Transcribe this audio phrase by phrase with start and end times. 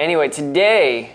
[0.00, 1.10] Anyway, today,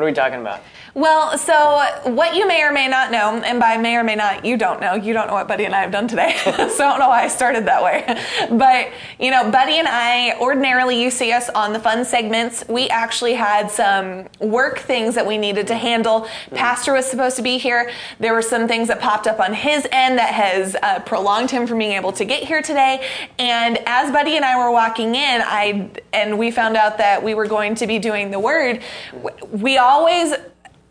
[0.00, 0.62] what are we talking about?
[0.94, 4.46] Well, so what you may or may not know, and by may or may not,
[4.46, 4.94] you don't know.
[4.94, 6.36] You don't know what Buddy and I have done today.
[6.44, 8.06] so I don't know why I started that way.
[8.50, 12.64] But, you know, Buddy and I, ordinarily you see us on the fun segments.
[12.68, 16.26] We actually had some work things that we needed to handle.
[16.52, 17.90] Pastor was supposed to be here.
[18.18, 21.66] There were some things that popped up on his end that has uh, prolonged him
[21.66, 23.06] from being able to get here today.
[23.38, 27.34] And as Buddy and I were walking in, I and we found out that we
[27.34, 28.82] were going to be doing the word.
[29.52, 30.34] We always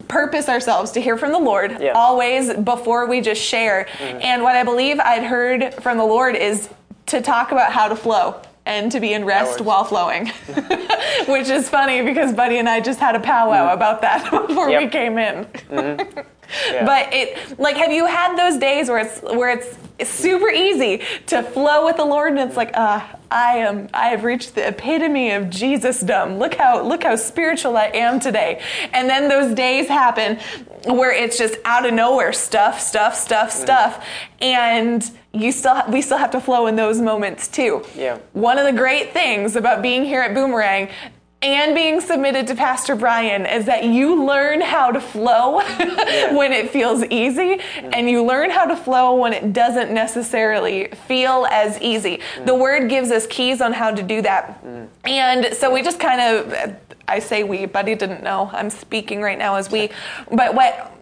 [0.08, 1.92] purpose ourselves to hear from the Lord Yeah.
[1.94, 3.88] always before we just share.
[4.00, 4.20] Mm-hmm.
[4.22, 6.70] And what I believe I'd heard from the Lord is
[7.08, 10.28] to talk about how to flow and to be in rest while flowing.
[11.28, 13.74] Which is funny because Buddy and I just had a powwow mm.
[13.74, 15.46] about that before we came in.
[15.46, 16.20] Mm-hmm.
[16.72, 16.86] Yeah.
[16.86, 21.04] But it like have you had those days where it's where it's, it's super easy
[21.28, 24.68] to flow with the Lord and it's like uh I am I have reached the
[24.68, 26.38] epitome of Jesusdom.
[26.40, 28.62] Look how look how spiritual I am today.
[28.94, 30.40] And then those days happen
[30.86, 33.62] where it's just out of nowhere stuff stuff stuff Mm.
[33.62, 34.06] stuff
[34.42, 37.84] and you still we still have to flow in those moments too.
[37.96, 38.18] Yeah.
[38.34, 40.90] One of the great things about being here at Boomerang
[41.42, 45.60] and being submitted to Pastor Brian is that you learn how to flow
[46.36, 51.48] when it feels easy and you learn how to flow when it doesn't necessarily feel
[51.50, 52.20] as easy.
[52.36, 52.46] Mm.
[52.46, 54.64] The word gives us keys on how to do that.
[54.66, 54.90] Mm.
[55.06, 56.76] And so we just kind of
[57.08, 58.50] I say we, Buddy didn't know.
[58.54, 59.90] I'm speaking right now as we.
[60.32, 60.96] But what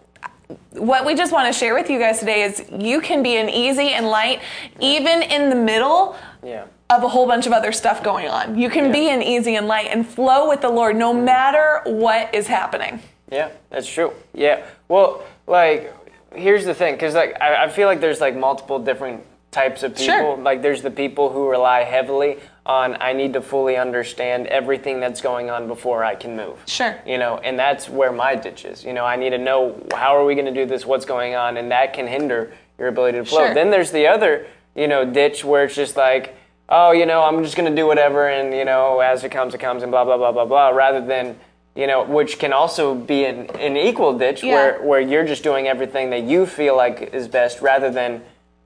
[0.70, 3.50] what we just want to share with you guys today is you can be an
[3.50, 4.40] easy and light
[4.80, 6.64] even in the middle Yeah.
[6.90, 8.58] Of a whole bunch of other stuff going on.
[8.58, 12.34] You can be an easy and light and flow with the Lord no matter what
[12.34, 13.00] is happening.
[13.30, 14.12] Yeah, that's true.
[14.32, 14.64] Yeah.
[14.88, 15.94] Well, like,
[16.34, 19.92] here's the thing, because like I, I feel like there's like multiple different types of
[19.96, 20.04] people.
[20.06, 20.36] Sure.
[20.36, 25.22] Like, there's the people who rely heavily on I need to fully understand everything that's
[25.22, 26.62] going on before I can move.
[26.66, 26.98] Sure.
[27.06, 28.84] You know, and that's where my ditch is.
[28.84, 31.34] You know, I need to know how are we going to do this, what's going
[31.34, 33.46] on, and that can hinder your ability to flow.
[33.46, 33.54] Sure.
[33.54, 36.36] Then there's the other, you know, ditch where it's just like,
[36.68, 39.54] oh, you know, I'm just going to do whatever, and you know, as it comes,
[39.54, 41.38] it comes, and blah blah blah blah blah, rather than
[41.74, 44.52] you know, which can also be an, an equal ditch Yeah.
[44.54, 48.22] where where you're just doing everything that you feel like is best, rather than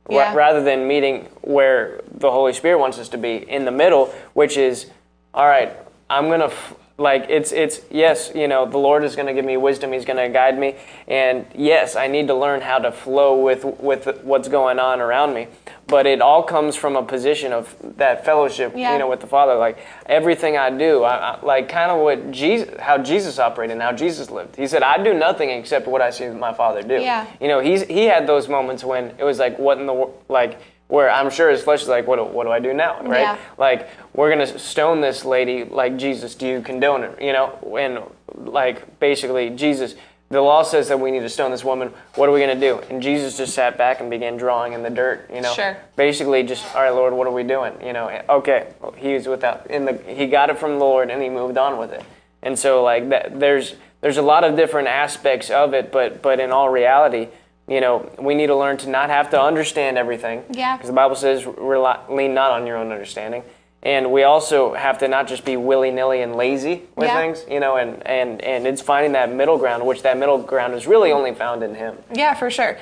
[0.09, 0.35] ra- Yeah.
[0.35, 4.57] rather than meeting where the Holy Spirit wants us to be in the middle, which
[4.57, 4.87] is,
[5.35, 5.73] all right,
[6.09, 9.57] I'm gonna f- like it's it's yes, you know, the Lord is gonna give me
[9.57, 10.77] wisdom, He's gonna guide me,
[11.09, 15.35] and yes, I need to learn how to flow with with what's going on around
[15.35, 15.49] me.
[15.87, 18.93] But it all comes from a position of that fellowship, Yeah.
[18.93, 19.57] you know, with the Father.
[19.57, 23.83] Like everything I do, I, I, like kind of what Jesus, how Jesus operated, and
[23.83, 24.57] how Jesus lived.
[24.57, 27.27] He said, "I do nothing except what I see my Father do." Yeah.
[27.41, 30.59] You know, he's he had those moments when it was like, what in the like
[30.93, 33.23] where I'm sure his flesh is like, what do, what do I do now, right?
[33.23, 33.39] Yeah.
[33.57, 37.23] Like we're gonna stone this lady, like Jesus, do you condone it?
[37.23, 39.95] You know, and like basically Jesus.
[40.29, 41.93] The law says that we need to stone this woman.
[42.15, 42.79] What are we going to do?
[42.89, 45.31] And Jesus just sat back and began drawing in the dirt.
[45.31, 45.77] You know, Sure.
[45.95, 47.75] basically just, all right, Lord, what are we doing?
[47.85, 51.11] You know, okay, well, he was without in the he got it from the Lord
[51.11, 52.03] and he moved on with it.
[52.43, 56.41] And so like that, there's there's a lot of different aspects of it, but but
[56.41, 57.29] in all reality,
[57.73, 60.45] you know, we need to learn to not have to understand everything.
[60.51, 60.77] Yeah.
[60.77, 63.43] Because the Bible says, lean not on your own understanding.
[63.85, 67.17] And we also have to not just be willy nilly and lazy with Yeah.
[67.19, 70.75] things, you know, and, and, and it's finding that middle ground, which that middle ground
[70.75, 71.97] is really only found in Him.
[72.15, 72.79] Yeah, for sure.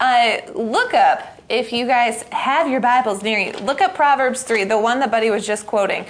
[0.00, 4.64] Uh, look up, if you guys have your Bibles near you, look up Proverbs 3,
[4.64, 6.06] the one that Buddy was just quoting.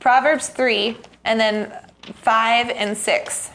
[0.00, 1.72] Proverbs 3, and then
[2.16, 3.50] 5 and 6.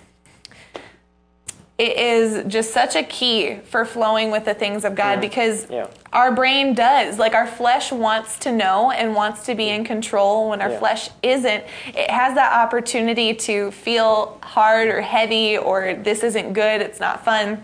[1.78, 5.22] It is just such a key for flowing with the things of God mm-hmm.
[5.22, 5.88] because Yeah.
[6.12, 7.20] our brain does.
[7.20, 10.80] Like our flesh wants to know and wants to be in control when our Yeah.
[10.80, 11.64] flesh isn't.
[11.88, 17.24] It has that opportunity to feel hard or heavy or this isn't good, it's not
[17.24, 17.64] fun.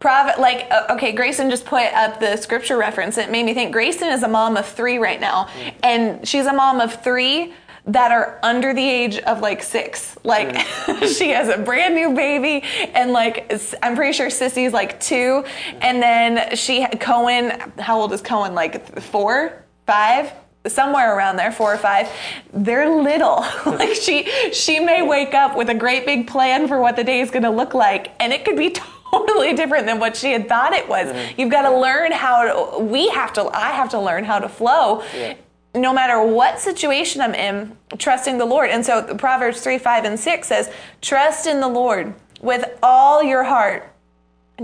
[0.00, 4.06] Prov- like okay grayson just put up the scripture reference it made me think grayson
[4.10, 5.74] is a mom of three right now mm.
[5.82, 7.52] and she's a mom of three
[7.88, 10.16] that are under the age of like six.
[10.22, 10.56] Like
[11.16, 12.62] she has a brand new baby
[12.94, 13.50] and like
[13.82, 15.44] I'm pretty sure sissy's like two.
[15.80, 18.54] And then she had cohen how old is cohen?
[18.54, 19.64] Like four?
[19.86, 20.32] Five?
[20.66, 22.10] Somewhere around there four or five.
[22.52, 23.44] They're little.
[23.66, 27.20] Like she she may wake up with a great big plan for what the day
[27.20, 28.70] is going to look like and it could be
[29.10, 31.14] totally different than what she had thought it was.
[31.38, 34.48] You've got to learn how to we have to i have to learn how to
[34.48, 35.02] flow.
[35.14, 35.34] Yeah.
[35.80, 40.18] No matter what situation i'm in trusting the lord and so proverbs 3 5 and
[40.18, 40.70] 6 says
[41.00, 43.94] trust in the lord with all your heart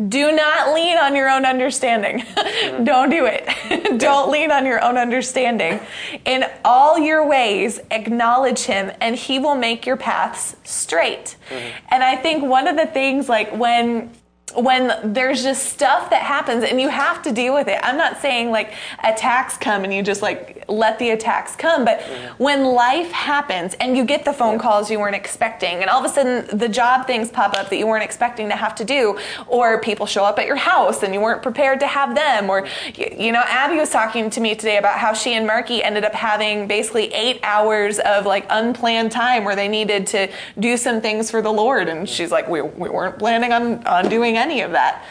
[0.08, 2.25] do not lean on your own understanding.
[2.64, 2.84] Mm-hmm.
[2.84, 3.99] Don't do it.
[3.99, 5.81] Don't lean on your own understanding.
[6.25, 11.37] In all your ways, acknowledge him, and he will make your paths straight.
[11.50, 11.87] Mm-hmm.
[11.90, 14.11] And I think one of the things, like when
[14.56, 17.78] when there's just stuff that happens and you have to deal with it.
[17.82, 22.00] I'm not saying like attacks come and you just like let the attacks come, but
[22.00, 22.42] mm-hmm.
[22.42, 26.10] when life happens and you get the phone calls you weren't expecting and all of
[26.10, 29.18] a sudden the job things pop up that you weren't expecting to have to do
[29.46, 32.66] or people show up at your house and you weren't prepared to have them or
[32.94, 36.14] you know Abby was talking to me today about how she and Marky ended up
[36.14, 40.28] having basically 8 hours of like unplanned time where they needed to
[40.58, 44.08] do some things for the Lord and she's like we, we weren't planning on on
[44.08, 45.02] doing any of that.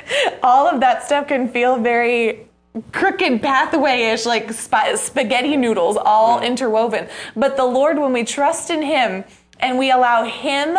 [0.43, 2.47] All of that stuff can feel very
[2.93, 6.47] crooked pathway-ish like sp- spaghetti noodles all mm.
[6.47, 9.25] interwoven but the lord when we trust in him
[9.59, 10.79] and we allow him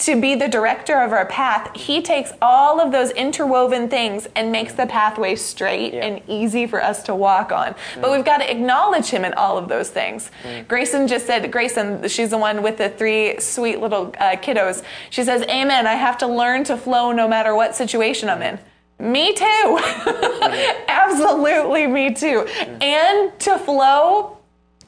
[0.00, 4.50] to be the director of our path, he takes all of those interwoven things and
[4.50, 6.06] makes the pathway straight yeah.
[6.06, 7.74] and easy for us to walk on.
[7.94, 8.00] Mm.
[8.00, 10.30] But we've got to acknowledge him in all of those things.
[10.42, 10.66] Mm.
[10.68, 14.82] Grayson just said, Grayson, she's the one with the three sweet little uh, kiddos.
[15.10, 15.86] She says, Amen.
[15.86, 18.58] I have to learn to flow no matter what situation I'm in.
[18.98, 19.44] Me too.
[20.40, 20.88] Mm.
[20.88, 22.46] Absolutely, me too.
[22.46, 22.82] Mm.
[22.82, 24.38] And to flow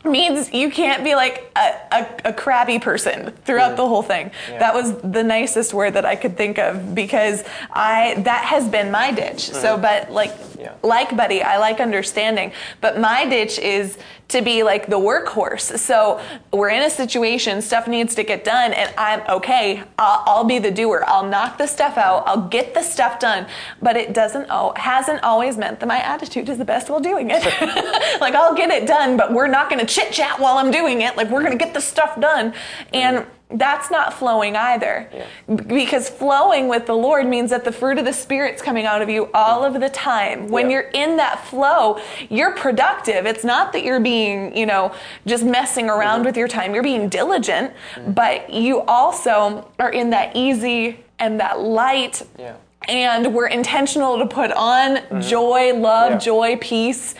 [0.05, 3.77] means you can't be like a, a, a crabby person throughout mm.
[3.77, 4.31] the whole thing.
[4.49, 4.59] Yeah.
[4.59, 8.91] That was the nicest word that I could think of because I that has been
[8.91, 9.51] my ditch.
[9.51, 9.55] Mm.
[9.55, 10.75] So, but like yeah.
[10.83, 12.53] like Buddy, I like understanding.
[12.81, 15.79] But my ditch is to be like the workhorse.
[15.79, 16.21] So
[16.53, 19.83] we're in a situation, stuff needs to get done, and I'm okay.
[19.99, 21.05] I'll, I'll be the doer.
[21.07, 22.25] I'll knock the stuff out.
[22.27, 23.47] I'll get the stuff done.
[23.81, 27.31] But it doesn't oh hasn't always meant that my attitude is the best while doing
[27.31, 27.43] it.
[28.21, 31.03] like I'll get it done, but we're not going to chit chat while I'm doing
[31.03, 31.17] it.
[31.17, 32.55] Like we're going to get the stuff done,
[32.93, 33.27] and.
[33.53, 35.09] Mm-hmm that's not flowing either.
[35.13, 35.57] Yeah.
[35.57, 39.09] Because flowing with the Lord means that the fruit of the Spirit's coming out of
[39.09, 40.49] you all of the time.
[40.49, 40.73] When yeah.
[40.73, 43.27] you're in that flow, you're productive.
[43.27, 44.95] It's not that you're being, you know,
[45.27, 46.27] just messing around mm-hmm.
[46.27, 46.75] with your time.
[46.75, 48.13] You're being diligent, mm-hmm.
[48.13, 52.23] but you also are in that easy and that light.
[52.39, 52.57] Yeah.
[52.89, 55.21] And we're intentional to put on mm-hmm.
[55.21, 57.15] joy, love, joy, peace,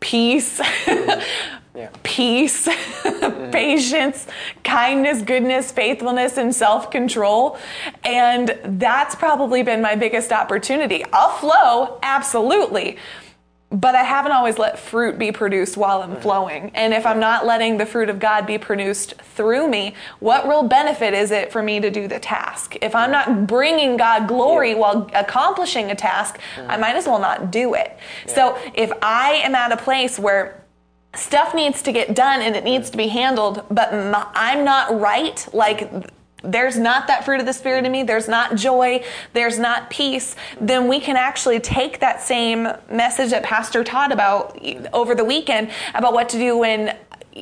[0.00, 0.60] peace.
[1.76, 1.90] Yeah.
[2.02, 3.50] peace, mm-hmm.
[3.52, 4.26] patience,
[4.64, 7.58] kindness, goodness, faithfulness, and self control.
[8.04, 11.04] And that's probably been my biggest opportunity.
[11.12, 12.96] I'll flow, absolutely.
[13.68, 16.70] But I haven't always let fruit be produced while I'm flowing.
[16.74, 20.62] And if I'm not letting the fruit of God be produced through me, what real
[20.62, 22.76] benefit is it for me to do the task?
[22.80, 24.76] If I'm not bringing God glory yeah.
[24.76, 26.70] while accomplishing a task, mm-hmm.
[26.70, 27.98] I might as well not do it.
[28.28, 28.34] Yeah.
[28.34, 30.62] So if I am at a place where
[31.18, 33.92] stuff needs to get done and it needs to be handled, but
[34.34, 35.46] I'm not right.
[35.52, 35.90] Like,
[36.42, 39.02] there's not that fruit of the Spirit in me, there's not joy,
[39.32, 44.58] there's not peace, then we can actually take that same message that Pastor taught about
[44.92, 46.96] over the weekend about what to do when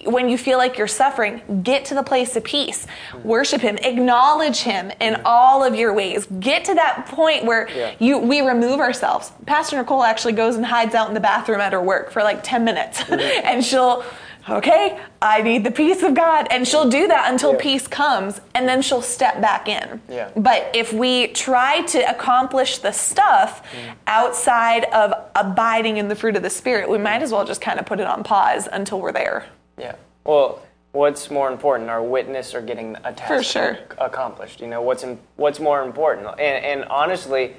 [0.04, 2.86] when you feel like you're suffering, get to the place of peace.
[3.22, 6.26] Worship him, acknowledge him in all of your ways.
[6.40, 7.94] Get to that point where yeah.
[7.98, 9.32] you we remove ourselves.
[9.46, 12.42] Pastor Nicole actually goes and hides out in the bathroom at her work for like
[12.42, 13.00] 10 minutes.
[13.02, 13.20] Mm-hmm.
[13.46, 14.04] and she'll
[14.48, 16.48] okay, I need the peace of God.
[16.50, 17.60] And she'll do that until yeah.
[17.60, 20.00] peace comes and then she'll step back in.
[20.08, 20.30] Yeah.
[20.36, 23.94] But if we try to accomplish the stuff mm.
[24.06, 27.78] outside of abiding in the fruit of the Spirit, we might as well just kind
[27.78, 29.46] of put it on pause until we're there.
[29.78, 29.96] Yeah.
[30.24, 30.62] Well,
[30.92, 33.78] what's more important, our witness or getting a task For sure.
[33.98, 34.60] accomplished?
[34.60, 36.28] You know, what's in, what's more important?
[36.38, 37.56] And, and honestly,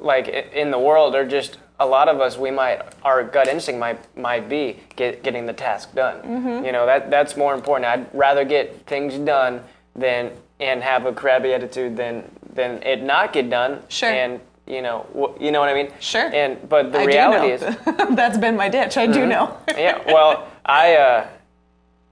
[0.00, 3.78] like in the world, or just a lot of us, we might our gut instinct
[3.78, 6.22] might might be get, getting the task done.
[6.22, 6.64] Mm-hmm.
[6.64, 7.86] You know, that that's more important.
[7.86, 9.62] I'd rather get things done
[9.94, 12.24] than and have a crabby attitude than
[12.54, 13.82] than it not get done.
[13.88, 14.10] Sure.
[14.10, 15.92] And you know, you know what I mean?
[16.00, 16.28] Sure.
[16.32, 17.60] And but the I reality is
[18.16, 18.96] that's been my ditch.
[18.96, 19.12] I mm-hmm.
[19.12, 19.56] do know.
[19.68, 20.02] yeah.
[20.06, 21.28] Well, I uh,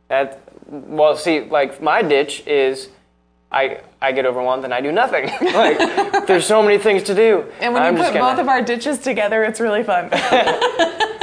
[0.08, 2.88] that well, see, like my ditch is.
[3.52, 5.26] I, I get overwhelmed and I do nothing.
[5.40, 7.44] like there's so many things to do.
[7.60, 10.10] And when I'm you put gonna, both of our ditches together, it's really fun.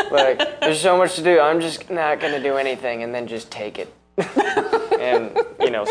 [0.09, 1.41] like there's so much to do.
[1.41, 3.93] I'm just not gonna do anything and then just take it.
[4.17, 5.83] and you know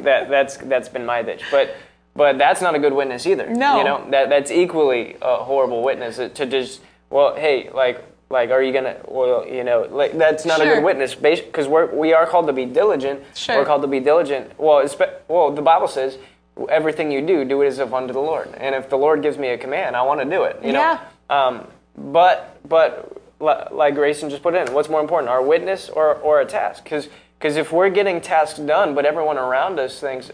[0.00, 1.42] that that's that's been my ditch.
[1.50, 1.76] But
[2.14, 3.48] but that's not a good witness either.
[3.48, 3.78] No.
[3.78, 8.62] You know, that that's equally a horrible witness to just well, hey, like like are
[8.62, 10.72] you gonna well you know like that's not sure.
[10.72, 13.58] a good witness because we're we are called to be diligent sure.
[13.58, 14.84] we're called to be diligent well
[15.28, 16.16] well the bible says
[16.68, 19.36] everything you do do it as if unto the lord and if the lord gives
[19.36, 20.98] me a command i want to do it you yeah.
[21.28, 21.66] know um,
[21.96, 26.46] but but like grayson just put in what's more important our witness or or a
[26.46, 30.30] task because because if we're getting tasks done but everyone around us thinks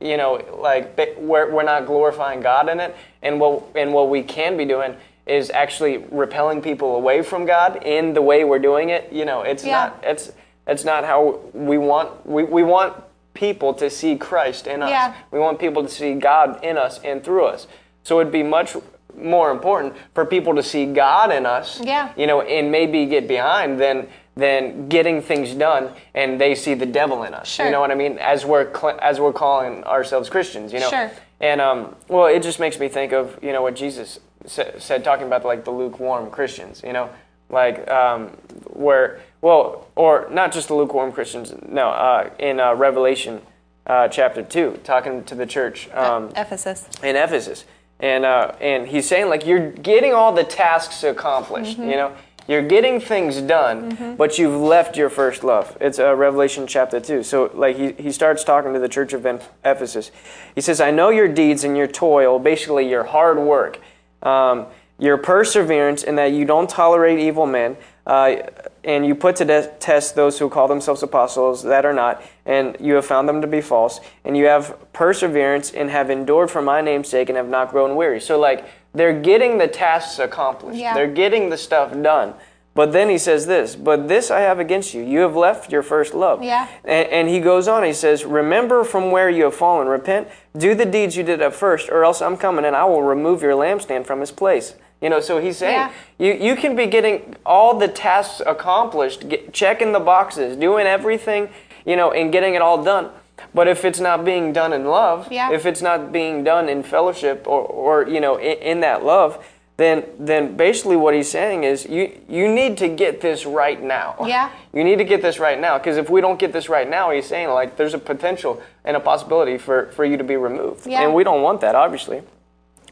[0.00, 2.94] you know, like we're, we're not glorifying God in it.
[3.22, 7.82] And what, and what we can be doing is actually repelling people away from God
[7.82, 9.12] in the way we're doing it.
[9.12, 9.72] You know, it's Yeah.
[9.88, 10.32] not, it's,
[10.66, 12.94] it's not how we want, we, we want
[13.34, 14.90] people to see Christ in us.
[14.90, 15.14] Yeah.
[15.30, 17.66] We want people to see God in us and through us.
[18.02, 18.76] So it'd be much
[19.16, 22.12] more important for people to see God in us, Yeah.
[22.16, 26.86] you know, and maybe get behind than than getting things done and they see the
[26.86, 27.48] devil in us.
[27.48, 27.66] Sure.
[27.66, 28.18] You know what I mean?
[28.18, 30.90] As we're cl- as we're calling ourselves Christians, you know.
[30.90, 31.10] Sure.
[31.40, 35.04] And um, well, it just makes me think of you know what Jesus sa- said,
[35.04, 36.82] talking about like the lukewarm Christians.
[36.84, 37.10] You know,
[37.48, 38.28] like um,
[38.66, 41.54] where well, or not just the lukewarm Christians.
[41.66, 43.40] No, uh, in uh, Revelation
[43.86, 45.88] uh, chapter two, talking to the church.
[45.90, 46.86] Um, Ephesus.
[47.02, 47.64] in Ephesus,
[48.00, 51.78] and uh, and he's saying like you're getting all the tasks accomplished.
[51.78, 52.16] You know,
[52.48, 55.76] you're getting things done, but you've left your first love.
[55.80, 57.22] It's uh, Revelation chapter two.
[57.22, 59.26] So like he he starts talking to the church of
[59.64, 60.10] Ephesus.
[60.54, 63.80] He says, "I know your deeds and your toil, basically your hard work."
[64.22, 64.66] Um,
[64.98, 67.76] your perseverance in that you don't tolerate evil men,
[68.06, 68.36] uh,
[68.82, 72.76] and you put to de- test those who call themselves apostles that are not, and
[72.80, 76.62] you have found them to be false, and you have perseverance and have endured for
[76.62, 78.20] my name's sake and have not grown weary.
[78.20, 78.64] So, like,
[78.96, 80.94] they're getting the tasks accomplished, Yeah.
[80.94, 82.34] they're getting the stuff done.
[82.74, 85.02] But then he says this, but this I have against you.
[85.02, 86.42] You have left your first love.
[86.42, 86.68] Yeah.
[86.84, 90.74] And, and he goes on, he says, Remember from where you have fallen, repent, do
[90.74, 93.52] the deeds you did at first, or else I'm coming and I will remove your
[93.54, 94.74] lampstand from his place.
[95.00, 95.90] You know, so he's saying Yeah.
[96.18, 101.48] you, you can be getting all the tasks accomplished, get, checking the boxes, doing everything,
[101.86, 103.08] you know, and getting it all done.
[103.54, 105.50] But if it's not being done in love, Yeah.
[105.52, 109.44] if it's not being done in fellowship or, or you know, in, in that love,
[109.76, 114.16] then then basically what he's saying is you you need to get this right now.
[114.26, 114.50] Yeah.
[114.72, 117.10] You need to get this right now because if we don't get this right now,
[117.10, 120.86] he's saying like there's a potential and a possibility for for you to be removed.
[120.86, 121.02] Yeah.
[121.02, 122.22] And we don't want that obviously.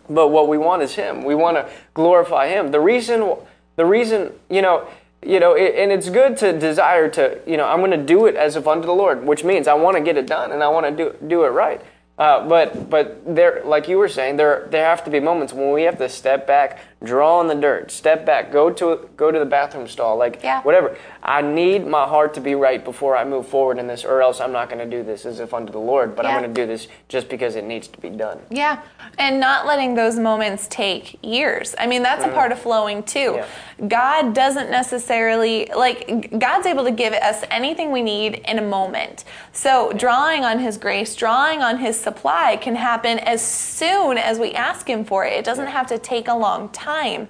[0.08, 1.24] But what we want is him.
[1.24, 2.70] We want to glorify him.
[2.70, 3.36] The reason
[3.76, 4.86] the reason, you know,
[5.24, 8.26] you know, it, and it's good to desire to, you know, I'm going to do
[8.26, 10.62] it as if unto the Lord, which means I want to get it done and
[10.62, 11.80] I want to do do it right.
[12.16, 15.72] Uh, but but there, like you were saying, there there have to be moments when
[15.72, 19.38] we have to step back, draw in the dirt, step back, go to go to
[19.40, 20.62] the bathroom stall, like Yeah.
[20.62, 20.96] whatever.
[21.24, 24.40] I need my heart to be right before I move forward in this, or else
[24.40, 26.14] I'm not going to do this as if unto the Lord.
[26.14, 26.36] But Yeah.
[26.36, 28.38] I'm going to do this just because it needs to be done.
[28.48, 28.82] Yeah,
[29.18, 31.74] and not letting those moments take years.
[31.80, 33.32] I mean, that's a part of flowing too.
[33.38, 33.46] Yeah.
[33.88, 39.24] God doesn't necessarily, like, God's able to give us anything we need in a moment.
[39.52, 44.52] So, drawing on His grace, drawing on His supply can happen as soon as we
[44.52, 45.32] ask Him for it.
[45.32, 47.28] It doesn't have to take a long time.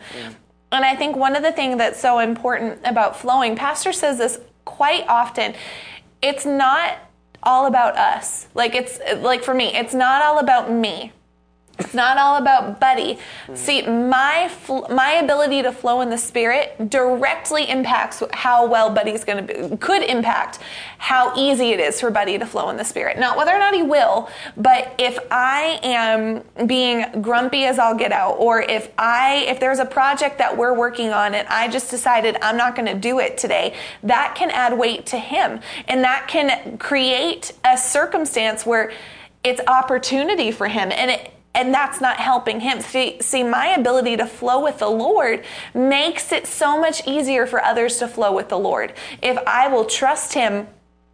[0.72, 4.40] And I think one of the things that's so important about flowing, Pastor says this
[4.64, 5.54] quite often,
[6.20, 6.98] it's not
[7.42, 8.48] all about us.
[8.54, 11.12] Like it's like for me, it's not all about me.
[11.78, 13.19] It's not all about Buddy.
[13.54, 19.25] See, my fl- my ability to flow in the Spirit directly impacts how well Buddy's
[19.25, 19.76] going to be.
[19.78, 20.61] Could impact
[20.99, 23.19] how easy it is for Buddy to flow in the Spirit.
[23.19, 28.12] Not whether or not he will, but if I am being grumpy as I'll get
[28.12, 31.90] out, or if I if there's a project that we're working on and I just
[31.90, 36.04] decided I'm not going to do it today, that can add weight to him, and
[36.04, 38.93] that can create a circumstance where
[39.43, 42.80] it's opportunity for him, and it and that's not helping him.
[42.80, 47.62] See, see, my ability to flow with the Lord makes it so much easier for
[47.62, 48.92] others to flow with the Lord.
[49.23, 50.66] If I will trust Him,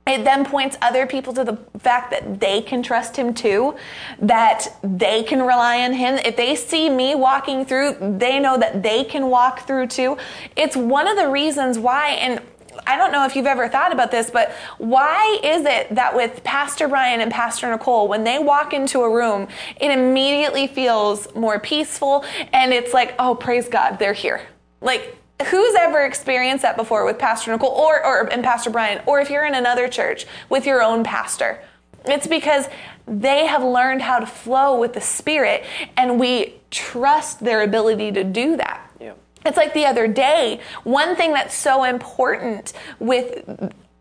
[0.07, 3.77] it then points other people to the fact that they can trust Him too,
[4.21, 6.19] that they can rely on Him.
[6.25, 10.17] If they see me walking through, they know that they can walk through too.
[10.57, 12.41] It's one of the reasons why, and
[12.87, 16.43] I don't know if you've ever thought about this, but why is it that with
[16.45, 19.49] Pastor Brian and Pastor Nicole, when they walk into a room,
[19.81, 24.43] it immediately feels more peaceful and it's like, oh, praise God, they're here.
[24.81, 29.21] Like, who's ever experienced that before with Pastor Nicole or, or and Pastor Brian, or
[29.21, 31.63] if you're in another church with your own pastor?
[32.07, 32.67] It's because
[33.07, 35.65] they have learned how to flow with the Spirit
[35.97, 38.90] and we trust their ability to do that.
[39.43, 39.49] Yeah.
[39.49, 43.45] It's like the other day, one thing that's so important with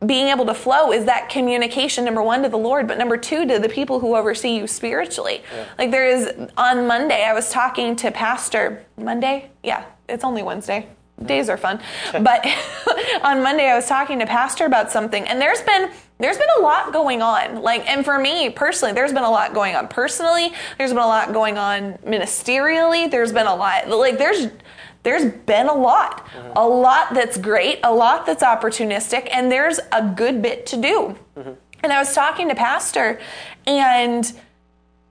[0.05, 3.45] being able to flow is that communication number one to the Lord, but number two
[3.45, 5.43] to the people who oversee you spiritually.
[5.77, 9.51] Like there is on Monday, I was talking to Pastor Monday?
[9.63, 10.87] Yeah, it's only Wednesday.
[11.25, 11.81] Days are fun.
[12.13, 12.45] but
[13.23, 16.61] on Monday I was talking to Pastor about something and there's been there's been a
[16.61, 17.61] lot going on.
[17.61, 21.07] Like and for me personally, there's been a lot going on personally, there's been a
[21.07, 24.47] lot going on ministerially, there's been a lot like there's
[25.03, 26.27] there's been a lot.
[26.55, 31.17] A lot that's great, a lot that's opportunistic, and there's a good bit to do.
[31.37, 31.51] Mm-hmm.
[31.83, 33.19] And I was talking to Pastor,
[33.65, 34.31] and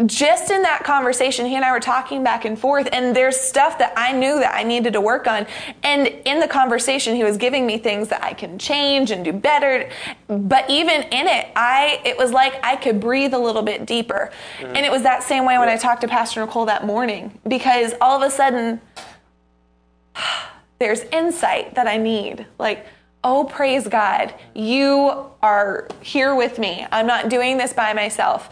[0.06, 3.78] just in that conversation, he and I were talking back and forth, and there's stuff
[3.78, 5.44] that I knew that I needed to work on.
[5.82, 9.32] And in the conversation, he was giving me things that I can change and do
[9.32, 9.90] better.
[10.28, 14.30] But even in it, I it was like I could breathe a little bit deeper.
[14.58, 14.76] Mm-hmm.
[14.76, 17.94] And it was that same way when I talked to Pastor Nicole that morning, because
[18.00, 18.80] all of a sudden
[20.78, 22.46] there's insight that I need.
[22.58, 22.86] Like,
[23.24, 26.86] oh, praise God, you are here with me.
[26.92, 28.50] I'm not doing this by myself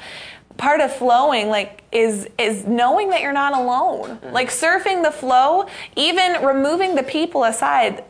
[0.56, 4.32] part of flowing like is is knowing that you're not alone mm-hmm.
[4.32, 8.04] like surfing the flow even removing the people aside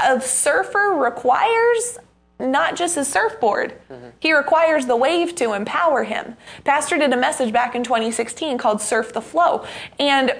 [0.00, 1.98] a surfer requires
[2.40, 4.08] not just his surfboard mm-hmm.
[4.20, 8.80] he requires the wave to empower him pastor did a message back in 2016 called
[8.80, 9.64] surf the flow
[9.98, 10.32] and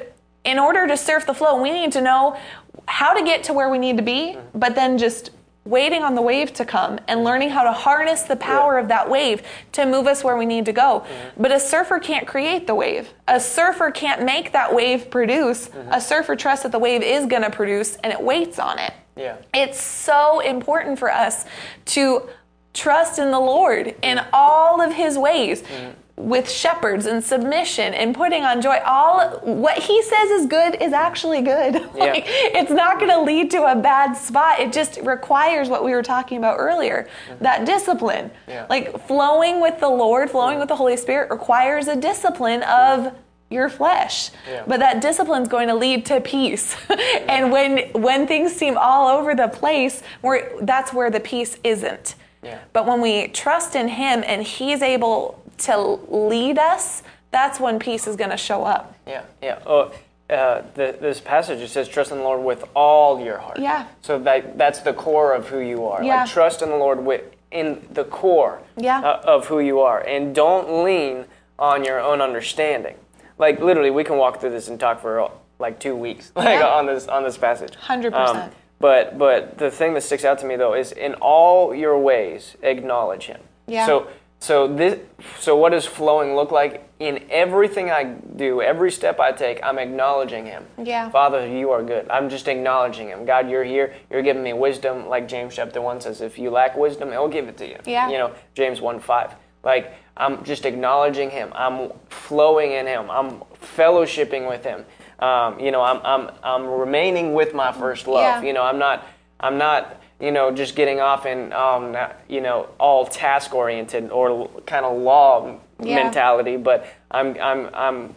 [0.44, 2.38] in order to surf the flow we need to know
[2.86, 4.58] how to get to where we need to be mm-hmm.
[4.58, 5.30] but then just
[5.68, 8.82] waiting on the wave to come and learning how to harness the power yeah.
[8.82, 9.42] of that wave
[9.72, 11.00] to move us where we need to go.
[11.00, 11.42] Mm-hmm.
[11.42, 13.12] But a surfer can't create the wave.
[13.28, 15.68] A surfer can't make that wave produce.
[15.68, 15.92] Mm-hmm.
[15.92, 18.94] A surfer trusts that the wave is going to produce and it waits on it.
[19.14, 19.36] Yeah.
[19.52, 21.44] It's so important for us
[21.86, 22.28] to
[22.72, 24.30] trust in the Lord in mm-hmm.
[24.32, 25.62] all of his ways.
[25.62, 30.80] Mm-hmm with shepherds and submission and putting on joy all what he says is good
[30.82, 32.12] is actually good yeah.
[32.16, 36.02] it's not going to lead to a bad spot it just requires what we were
[36.02, 37.44] talking about earlier mm-hmm.
[37.44, 38.66] that discipline yeah.
[38.68, 40.60] like flowing with the lord flowing mm-hmm.
[40.60, 43.14] with the holy spirit requires a discipline of
[43.48, 44.64] your flesh yeah.
[44.66, 46.76] but that discipline is going to lead to peace
[47.28, 52.16] and when when things seem all over the place where that's where the peace isn't
[52.40, 52.60] yeah.
[52.72, 58.06] But when we trust in Him and He's able to lead us, that's when peace
[58.06, 58.94] is going to show up.
[59.06, 59.58] Yeah, yeah.
[59.66, 59.92] Oh,
[60.30, 63.86] uh, the, this passage it says, "Trust in the Lord with all your heart." Yeah.
[64.02, 66.02] So that that's the core of who you are.
[66.02, 66.22] Yeah.
[66.22, 69.00] Like trust in the Lord with in the core yeah.
[69.00, 71.24] uh, of who you are, and don't lean
[71.58, 72.96] on your own understanding.
[73.38, 76.66] Like literally, we can walk through this and talk for like two weeks, like yeah.
[76.66, 77.74] on this on this passage.
[77.76, 78.52] Hundred um, percent.
[78.80, 82.56] But but the thing that sticks out to me though is in all your ways
[82.62, 83.40] acknowledge Him.
[83.66, 83.86] Yeah.
[83.86, 84.08] So
[84.40, 85.00] so this,
[85.40, 86.84] so what does flowing look like?
[87.00, 90.64] In everything I do, every step I take, I'm acknowledging Him.
[90.82, 91.10] Yeah.
[91.10, 92.08] Father, you are good.
[92.08, 93.24] I'm just acknowledging Him.
[93.24, 93.94] God, you're here.
[94.10, 95.08] You're giving me wisdom.
[95.08, 97.76] Like James chapter one says, if you lack wisdom, He'll give it to you.
[97.84, 98.08] Yeah.
[98.08, 99.34] You know, James one five.
[99.64, 101.52] Like I'm just acknowledging Him.
[101.54, 103.10] I'm flowing in Him.
[103.10, 103.42] I'm
[103.76, 104.84] fellowshipping with Him.
[105.18, 108.42] Um, you know, I'm I'm I'm remaining with my first love.
[108.42, 108.42] Yeah.
[108.42, 109.06] You know, I'm not
[109.40, 111.96] I'm not you know, just getting off in, um,
[112.28, 116.02] you know, all task oriented or kind of law yeah.
[116.02, 118.14] mentality, but I'm, I'm, I'm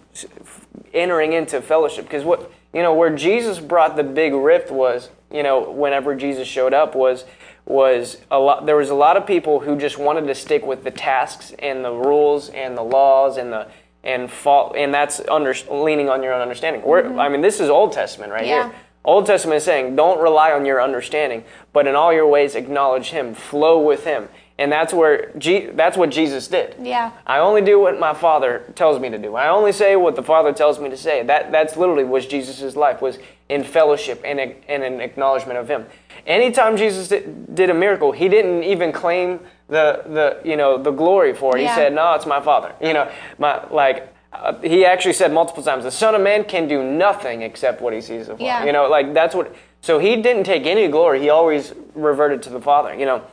[0.94, 5.44] entering into fellowship because what, you know, where Jesus brought the big rift was, you
[5.44, 7.26] know, whenever Jesus showed up was,
[7.66, 10.84] was a lot, there was a lot of people who just wanted to stick with
[10.84, 13.68] the tasks and the rules and the laws and the,
[14.04, 16.82] and fall, and that's under, leaning on your own understanding.
[16.82, 17.20] Mm-hmm.
[17.20, 18.70] I mean, this is Old Testament right yeah.
[18.70, 22.56] here Old Testament is saying, don't rely on your understanding, but in all your ways
[22.56, 24.30] acknowledge Him, flow with Him.
[24.60, 25.32] And that's where
[25.74, 26.76] that's what Jesus did.
[26.80, 27.12] Yeah.
[27.26, 29.36] I only do what my Father tells me to do.
[29.36, 31.24] I only say what the Father tells me to say.
[31.24, 33.18] That that's literally was Jesus' life was
[33.50, 35.88] in fellowship and, and an acknowledgement of Him.
[36.28, 41.34] Anytime Jesus did a miracle, He didn't even claim the the you know the glory
[41.34, 41.64] for it.
[41.64, 41.70] Yeah.
[41.70, 45.64] He said, "No, it's my Father." You know, my like uh, he actually said multiple
[45.64, 48.44] times, the Son of Man can do nothing except what he sees the Father.
[48.44, 48.66] Yeah.
[48.66, 49.56] You know, like that's what.
[49.82, 51.22] So he didn't take any glory.
[51.22, 52.94] He always reverted to the Father.
[52.94, 53.24] You know,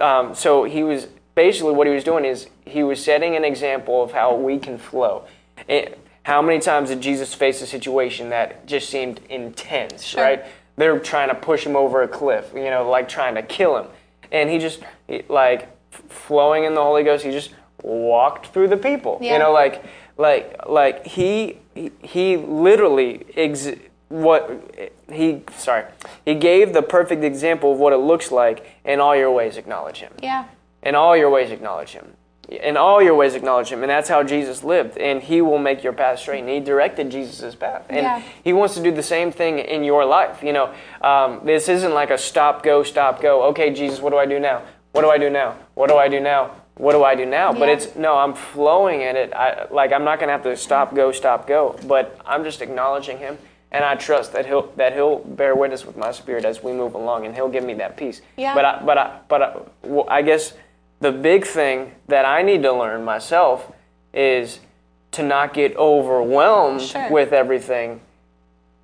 [0.00, 4.02] um, so he was basically what he was doing is he was setting an example
[4.02, 5.24] of how we can flow.
[5.68, 10.22] It, how many times did Jesus face a situation that just seemed intense, sure.
[10.22, 10.44] right?
[10.76, 13.86] They're trying to push him over a cliff, you know, like trying to kill him.
[14.30, 14.82] And he just,
[15.28, 15.68] like,
[16.10, 19.18] flowing in the Holy Ghost, he just walked through the people.
[19.22, 19.32] Yeah.
[19.32, 19.82] You know, like,
[20.18, 21.58] like like he
[22.02, 23.70] he literally ex-
[24.08, 24.50] what
[25.10, 25.84] he sorry
[26.24, 29.98] he gave the perfect example of what it looks like in all your ways acknowledge
[29.98, 30.12] him.
[30.22, 30.46] Yeah.
[30.82, 32.14] In all your ways acknowledge him.
[32.48, 34.98] In all your ways acknowledge him and that's how jesus lived.
[34.98, 37.86] And he will make your path straight and he directed jesus' path.
[37.88, 38.22] And yeah.
[38.42, 40.74] he wants to do the same thing in your life you know.
[41.00, 43.44] Um, this isn't like a stop go stop go.
[43.44, 44.62] Okay jesus what do i do now?
[44.92, 45.56] What do i do now?
[45.74, 47.52] What do i do now what do I do now?
[47.52, 47.58] Yeah.
[47.58, 49.32] But it's no, I'm flowing in it.
[49.32, 51.78] I like I'm not gonna have to stop, go, stop, go.
[51.86, 53.36] But I'm just acknowledging Him,
[53.70, 56.94] and I trust that He'll that He'll bear witness with my spirit as we move
[56.94, 58.22] along, and He'll give me that peace.
[58.36, 58.54] Yeah.
[58.54, 60.54] But I, but I, but I, well, I guess
[61.00, 63.72] the big thing that I need to learn myself
[64.12, 64.60] is
[65.12, 67.10] to not get overwhelmed sure.
[67.10, 68.00] with everything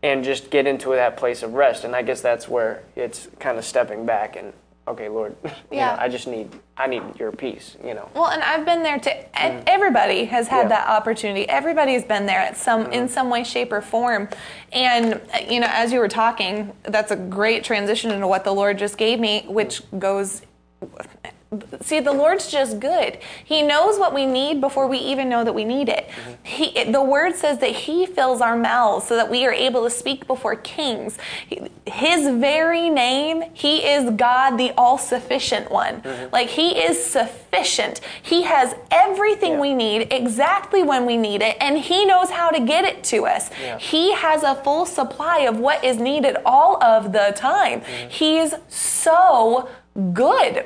[0.03, 1.85] and just get into that place of rest.
[1.85, 4.53] And I guess that's where it's kind of stepping back and
[4.89, 5.95] okay, Lord, you Yeah.
[5.95, 7.77] know, I just need I need your peace.
[7.85, 8.09] You know.
[8.15, 9.11] Well, and I've been there too.
[9.35, 9.65] And mm.
[9.67, 10.69] Everybody has had Yeah.
[10.69, 11.49] that opportunity.
[11.49, 13.07] Everybody's been there at some in mm-hmm.
[13.13, 14.29] some way, shape, or form.
[14.73, 18.79] And you know, as you were talking, that's a great transition into what the Lord
[18.79, 19.99] just gave me, which mm.
[19.99, 20.43] goes.
[21.83, 23.19] See, the Lord's just good.
[23.45, 26.09] He knows what we need before we even know that we need it.
[26.09, 26.33] Mm-hmm.
[26.45, 29.91] He, the Word says that He fills our mouths so that we are able to
[29.91, 31.19] speak before kings.
[31.87, 36.01] His very name, He is God, the all sufficient one.
[36.03, 36.33] Mm-hmm.
[36.33, 38.01] Like, He is sufficient.
[38.23, 39.61] He has everything Yeah.
[39.61, 43.27] we need exactly when we need it, and He knows how to get it to
[43.27, 43.51] us.
[43.61, 43.79] Yeah.
[43.79, 47.81] He has a full supply of what is needed all of the time.
[47.81, 48.09] Mm-hmm.
[48.11, 49.69] He's so
[50.13, 50.65] good.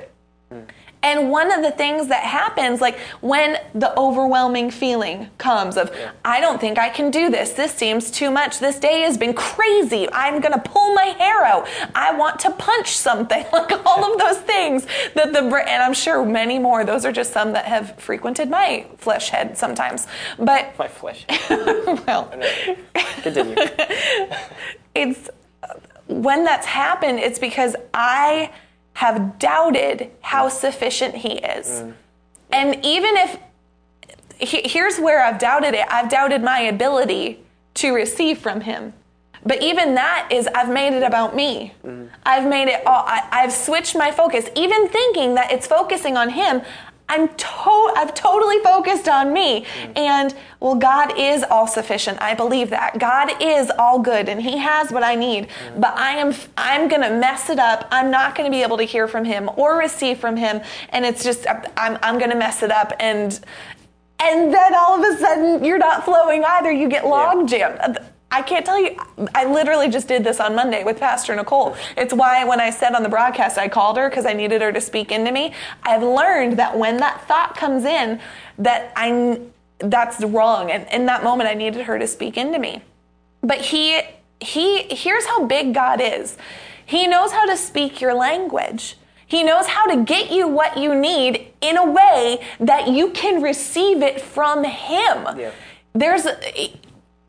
[0.53, 0.67] Mm.
[1.03, 6.41] And one of the things that happens, like when the overwhelming feeling comes of, I
[6.41, 7.53] don't think I can do this.
[7.53, 8.59] This seems too much.
[8.59, 10.09] This day has been crazy.
[10.13, 11.69] I'm going to pull my hair out.
[11.95, 13.45] I want to punch something.
[13.59, 16.85] Like all of those things that the, and I'm sure many more.
[16.85, 20.07] Those are just some that have frequented my flesh head sometimes.
[20.39, 21.27] But, My flesh.
[21.51, 22.33] well,
[23.23, 23.57] Continue.
[24.95, 25.29] it's
[26.07, 28.51] when that's happened it's because i
[28.99, 31.69] have doubted how sufficient he is.
[31.69, 31.95] Mm.
[32.51, 33.39] And even if
[34.41, 35.87] he- here's where i've doubted it.
[35.89, 37.39] I've doubted my ability
[37.75, 38.93] to receive from him.
[39.47, 41.75] But even that is i've made it about me.
[41.87, 42.09] Mm.
[42.27, 44.49] I've made it all I, i've switched my focus.
[44.57, 46.63] Even thinking that it's focusing on him
[47.09, 49.65] i'm to- i've totally focused on me.
[49.97, 52.21] And well god is all sufficient.
[52.21, 52.99] I believe that.
[52.99, 55.49] God is all good and he has what i need.
[55.77, 57.87] But i am i'm gonna mess it up.
[57.91, 60.61] I'm not gonna be able to hear from him or receive from him.
[60.91, 62.93] And it's just i'm, I'm gonna mess it up.
[63.01, 63.39] And
[64.21, 66.73] and then all of a sudden you're not flowing either.
[66.73, 67.99] You get log jammed.
[68.31, 68.97] I can't tell you.
[69.35, 71.77] I literally just did this on Monday with Pastor Nicole.
[71.97, 74.71] It's why when I said on the broadcast I called her because I needed her
[74.71, 75.55] to speak into me.
[75.83, 78.21] I've learned that when that thought comes in,
[78.59, 79.41] that I
[79.79, 82.83] that's wrong, and in that moment I needed her to speak into me.
[83.43, 84.03] But he
[84.41, 86.37] he here's how big God is.
[86.85, 88.97] He knows how to speak your language.
[89.27, 93.43] He knows how to get you what you need in a way that you can
[93.43, 95.27] receive it from him.
[95.39, 95.53] Yeah.
[95.95, 96.27] There's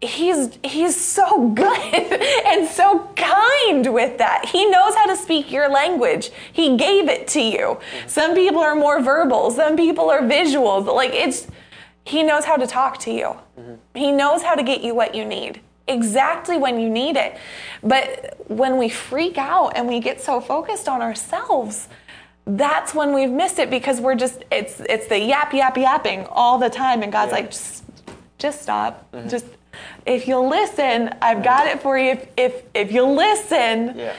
[0.01, 4.45] he's he's so good and so kind with that.
[4.45, 6.31] He knows how to speak your language.
[6.53, 7.79] He gave it to you.
[8.07, 10.85] Some people are more verbal, some people are visuals.
[10.93, 11.47] Like it's
[12.05, 13.35] he knows how to talk to you.
[13.93, 17.37] He knows how to get you what you need exactly when you need it.
[17.83, 21.87] But when we freak out and we get so focused on ourselves,
[22.45, 26.57] that's when we've missed it because we're just it's it's the yap yap yapping all
[26.57, 27.35] the time and God's Yeah.
[27.39, 27.83] like just
[28.37, 29.11] just stop.
[29.11, 29.27] Mm-hmm.
[29.29, 29.45] Just
[30.09, 32.11] if you'll listen, I've got it for you.
[32.11, 34.13] If if if you'll listen, Yeah.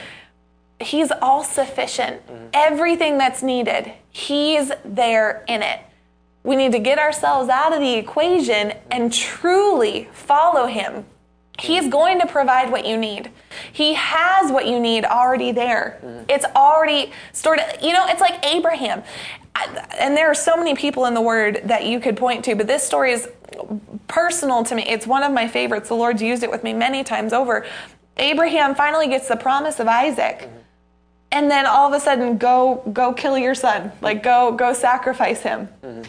[0.79, 2.25] He's all sufficient.
[2.25, 2.45] Mm-hmm.
[2.53, 5.79] Everything that's needed, He's there in it.
[6.43, 11.05] We need to get ourselves out of the equation and truly follow Him.
[11.59, 11.89] He's mm-hmm.
[11.91, 13.29] going to provide what you need.
[13.71, 15.99] He has what you need already there.
[16.03, 16.23] Mm-hmm.
[16.29, 17.59] It's already stored.
[17.81, 19.03] You know, it's like Abraham.
[19.55, 22.67] And there are so many people in the Word that you could point to, but
[22.67, 23.29] this story is
[24.07, 24.83] personal to me.
[24.87, 25.89] It's one of my favorites.
[25.89, 27.65] The Lord's used it with me many times over.
[28.17, 30.49] Abraham finally gets the promise of Isaac
[31.31, 35.41] and then all of a sudden go go kill your son like go go sacrifice
[35.41, 36.01] him mm-hmm.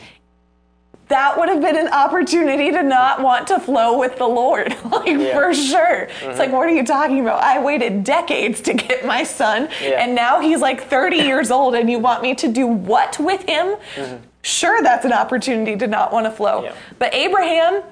[1.13, 5.07] That would have been an opportunity to not want to flow with the lord like
[5.07, 5.35] Yeah.
[5.35, 6.57] for sure it's like mm-hmm.
[6.57, 10.03] what are you talking about i waited decades to get my son Yeah.
[10.03, 13.43] and now he's like 30 years old and you want me to do what with
[13.43, 14.17] him mm-hmm.
[14.43, 16.75] sure that's an opportunity to not want to flow Yeah.
[16.99, 17.83] but abraham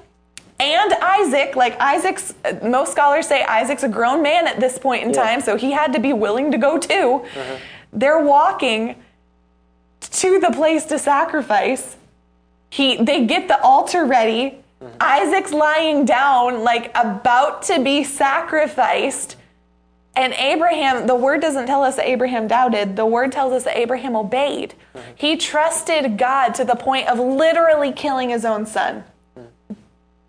[0.59, 5.01] and Isaac, like Isaac's, uh, most scholars say Isaac's a grown man at this point
[5.01, 5.23] in Yeah.
[5.23, 7.25] time, so he had to be willing to go too.
[7.33, 7.55] Mm-hmm.
[7.93, 8.95] They're walking
[10.01, 11.95] to the place to sacrifice.
[12.71, 14.57] He, they get the altar ready.
[14.81, 14.97] Mm-hmm.
[14.99, 19.35] Isaac's lying down, like about to be sacrificed.
[20.15, 22.95] And Abraham, the word doesn't tell us that Abraham doubted.
[22.95, 24.73] The word tells us that Abraham obeyed.
[24.95, 25.11] Mm-hmm.
[25.15, 29.03] He trusted God to the point of literally killing his own son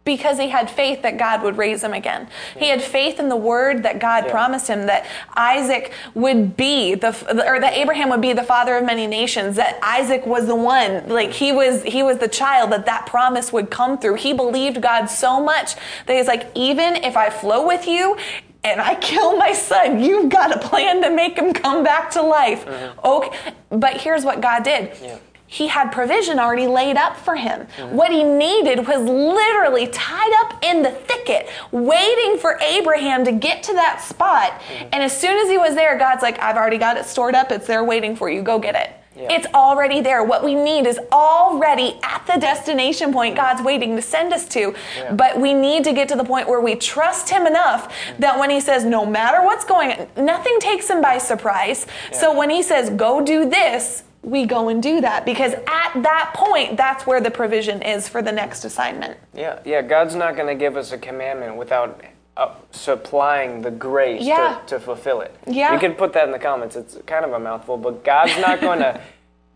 [0.05, 2.27] because he had faith that God would raise him again.
[2.57, 4.33] He had faith in the word that God Yeah.
[4.33, 7.11] promised him that Isaac would be the
[7.47, 11.09] or that Abraham would be the father of many nations, that Isaac was the one,
[11.09, 14.15] like he was he was the child that that promise would come through.
[14.17, 18.17] He believed God so much that he's like even if I flow with you
[18.65, 22.23] and I kill my son, you've got a plan to make him come back to
[22.23, 22.67] life.
[22.67, 23.17] Uh-huh.
[23.19, 23.39] Okay,
[23.71, 24.97] but here's what God did.
[25.01, 25.19] Yeah.
[25.53, 27.67] He had provision already laid up for him.
[27.91, 33.63] What he needed was literally tied up in the thicket, waiting for Abraham to get
[33.65, 34.53] to that spot.
[34.53, 34.89] Mm-hmm.
[34.95, 37.53] And as soon as he was there, God's like, I've already got it stored up.
[37.53, 38.41] It's there waiting for you.
[38.41, 38.97] Go get it.
[39.15, 39.29] Yeah.
[39.31, 40.25] It's already there.
[40.25, 44.75] What we need is already at the destination point God's waiting to send us to.
[44.97, 45.13] Yeah.
[45.13, 48.23] But we need to get to the point where we trust Him enough mm-hmm.
[48.23, 51.87] that when He says, no matter what's going on, nothing takes Him by surprise.
[52.11, 56.33] So when He says, go do this, we go and do that because at that
[56.35, 59.19] point, that's where the provision is for the next assignment.
[59.35, 59.83] Yeah, yeah.
[59.83, 62.01] God's not going to give us a commandment without
[62.37, 64.61] uh, supplying the grace Yeah.
[64.67, 65.35] to, to fulfill it.
[65.47, 65.73] Yeah.
[65.75, 66.77] You can put that in the comments.
[66.77, 69.01] It's kind of a mouthful, but God's not going to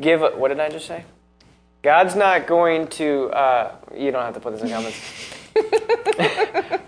[0.01, 0.23] give.
[0.23, 1.05] A, what did I just say?
[1.83, 3.31] God's not going to.
[3.31, 5.33] Uh, you don't have to put this in comments.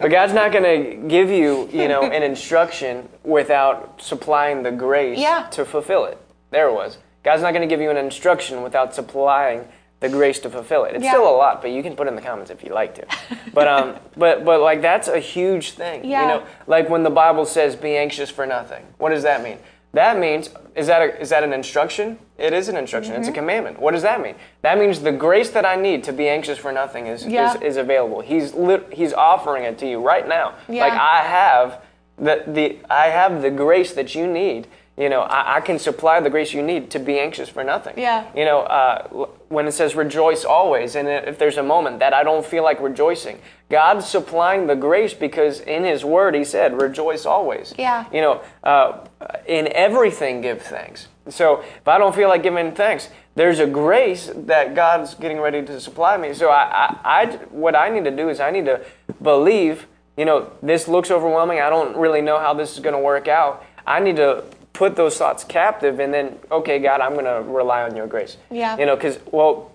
[0.01, 5.19] but God's not going to give you, you know, an instruction without supplying the grace
[5.19, 5.47] Yeah.
[5.53, 6.19] to fulfill it.
[6.51, 6.99] There it was.
[7.29, 9.69] God's not going to give you an instruction without supplying
[10.01, 10.95] the grace to fulfill it.
[10.95, 11.11] It's Yeah.
[11.11, 13.05] still a lot, but you can put in the comments if you like to.
[13.53, 16.07] But um, but but like that's a huge thing.
[16.07, 16.23] Yeah.
[16.23, 19.59] You know, like when the Bible says, "Be anxious for nothing." What does that mean?
[19.93, 22.19] That means is that a, is that an instruction?
[22.39, 23.13] It is an instruction.
[23.13, 23.21] Mm-hmm.
[23.21, 23.79] It's a commandment.
[23.79, 24.37] What does that mean?
[24.63, 27.55] That means the grace that I need to be anxious for nothing is Yeah.
[27.57, 28.23] is, is available.
[28.23, 30.55] He's lit, he's offering it to you right now.
[30.67, 30.85] Yeah.
[30.87, 31.83] Like I have
[32.17, 34.67] the the I have the grace that you need.
[34.99, 37.95] You know, I, I can supply the grace you need to be anxious for nothing.
[37.97, 38.27] Yeah.
[38.35, 42.25] You know, uh, when it says rejoice always, and if there's a moment that I
[42.25, 47.27] don't feel like rejoicing, God's supplying the grace because in His Word He said, rejoice
[47.27, 47.75] always.
[47.79, 48.07] Yeah.
[48.13, 49.07] You know, uh,
[49.47, 51.07] in everything give thanks.
[51.29, 55.63] So if I don't feel like giving thanks, there's a grace that God's getting ready
[55.63, 56.35] to supply me.
[56.35, 58.85] So I, I, I, what I need to do is I need to
[59.23, 59.87] believe.
[60.17, 61.61] You know, this looks overwhelming.
[61.61, 63.65] I don't really know how this is going to work out.
[63.87, 64.43] I need to
[64.79, 68.37] put those thoughts captive, and then, okay, God, I'm going to rely on Your grace.
[68.49, 68.79] Yeah.
[68.79, 69.73] You know, because well,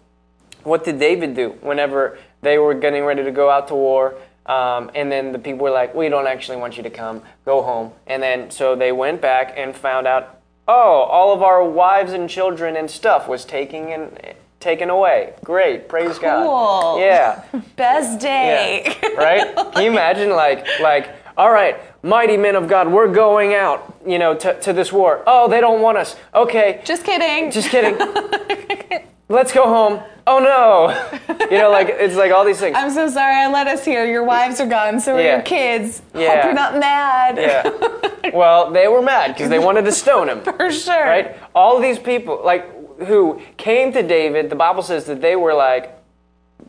[0.63, 4.15] what did David do whenever they were getting ready to go out to war?
[4.45, 7.21] Um, and then the people were like, "We don't actually want you to come.
[7.43, 11.63] Go home." And then so they went back and found out, oh, all of our
[11.63, 15.33] wives and children and stuff was taken and taken away.
[15.43, 16.29] Great, praise Cool.
[16.29, 16.99] God.
[16.99, 17.43] Yeah.
[17.75, 18.95] Best day.
[19.03, 19.09] Yeah.
[19.15, 19.55] right?
[19.73, 24.19] Can you imagine like like all right, mighty men of God, we're going out, you
[24.19, 25.23] know, to, to this war.
[25.25, 26.15] Oh, they don't want us.
[26.35, 26.81] Okay.
[26.85, 27.49] Just kidding.
[27.49, 27.97] Just kidding.
[29.29, 30.03] Let's go home.
[30.27, 31.47] Oh no.
[31.49, 32.75] You know, like it's like all these things.
[32.77, 34.05] I'm so sorry I let us here.
[34.05, 35.33] Your wives are gone, so are Yeah.
[35.35, 36.01] your kids.
[36.13, 37.37] Hope you're not mad.
[37.37, 38.09] Yeah.
[38.33, 40.41] Well, they were mad because they wanted to stone him.
[40.57, 41.03] For sure.
[41.05, 41.35] Right?
[41.53, 42.65] All of these people, like,
[42.99, 45.91] who came to David, the Bible says that they were like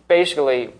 [0.09, 0.73] basically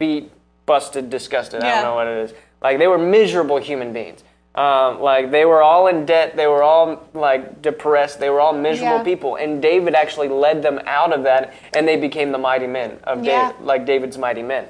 [0.00, 0.30] beat,
[0.66, 1.62] busted, disgusted.
[1.62, 2.34] I don't know what it is.
[2.64, 4.24] Like they were miserable human beings.
[4.56, 6.36] Um, like they were all in debt.
[6.36, 8.18] They were all like depressed.
[8.20, 9.02] They were all miserable Yeah.
[9.04, 9.36] people.
[9.36, 13.22] And David actually led them out of that, and they became the mighty men of
[13.24, 13.50] Yeah.
[13.52, 14.66] David, like David's mighty men.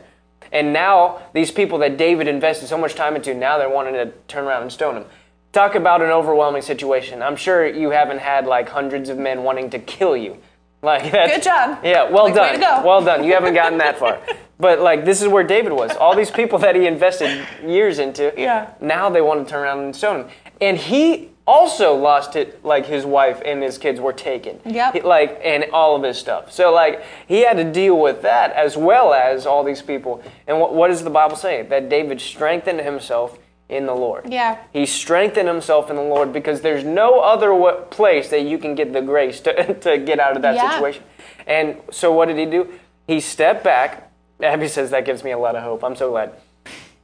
[0.52, 4.06] And now these people that David invested so much time into, now they're wanting to
[4.28, 5.04] turn around and stone him.
[5.52, 7.22] Talk about an overwhelming situation.
[7.22, 10.38] I'm sure you haven't had like hundreds of men wanting to kill you.
[10.82, 11.78] Like that's, Good job.
[11.84, 12.54] Yeah, well Like, way done.
[12.54, 12.82] to go.
[12.86, 13.22] Well done.
[13.24, 14.18] You haven't gotten that far.
[14.58, 15.92] But like this is where David was.
[15.96, 18.32] All these people that he invested years into.
[18.36, 18.72] Yeah.
[18.80, 20.28] Now they want to turn around and stone him.
[20.60, 24.60] And he also lost it like his wife and his kids were taken.
[24.64, 24.92] Yep.
[24.94, 26.52] He- like and all of his stuff.
[26.52, 30.22] So like he had to deal with that as well as all these people.
[30.46, 31.62] And what, what does the Bible say?
[31.62, 33.38] That David strengthened himself
[33.68, 34.30] in the Lord.
[34.32, 34.58] Yeah.
[34.72, 38.74] He strengthened himself in the Lord because there's no other w- place that you can
[38.74, 40.70] get the grace to, to get out of that Yeah.
[40.74, 41.02] situation.
[41.46, 42.68] And so what did he do?
[43.06, 44.03] He stepped back.
[44.42, 45.84] Abby says that gives me a lot of hope.
[45.84, 46.32] I'm so glad.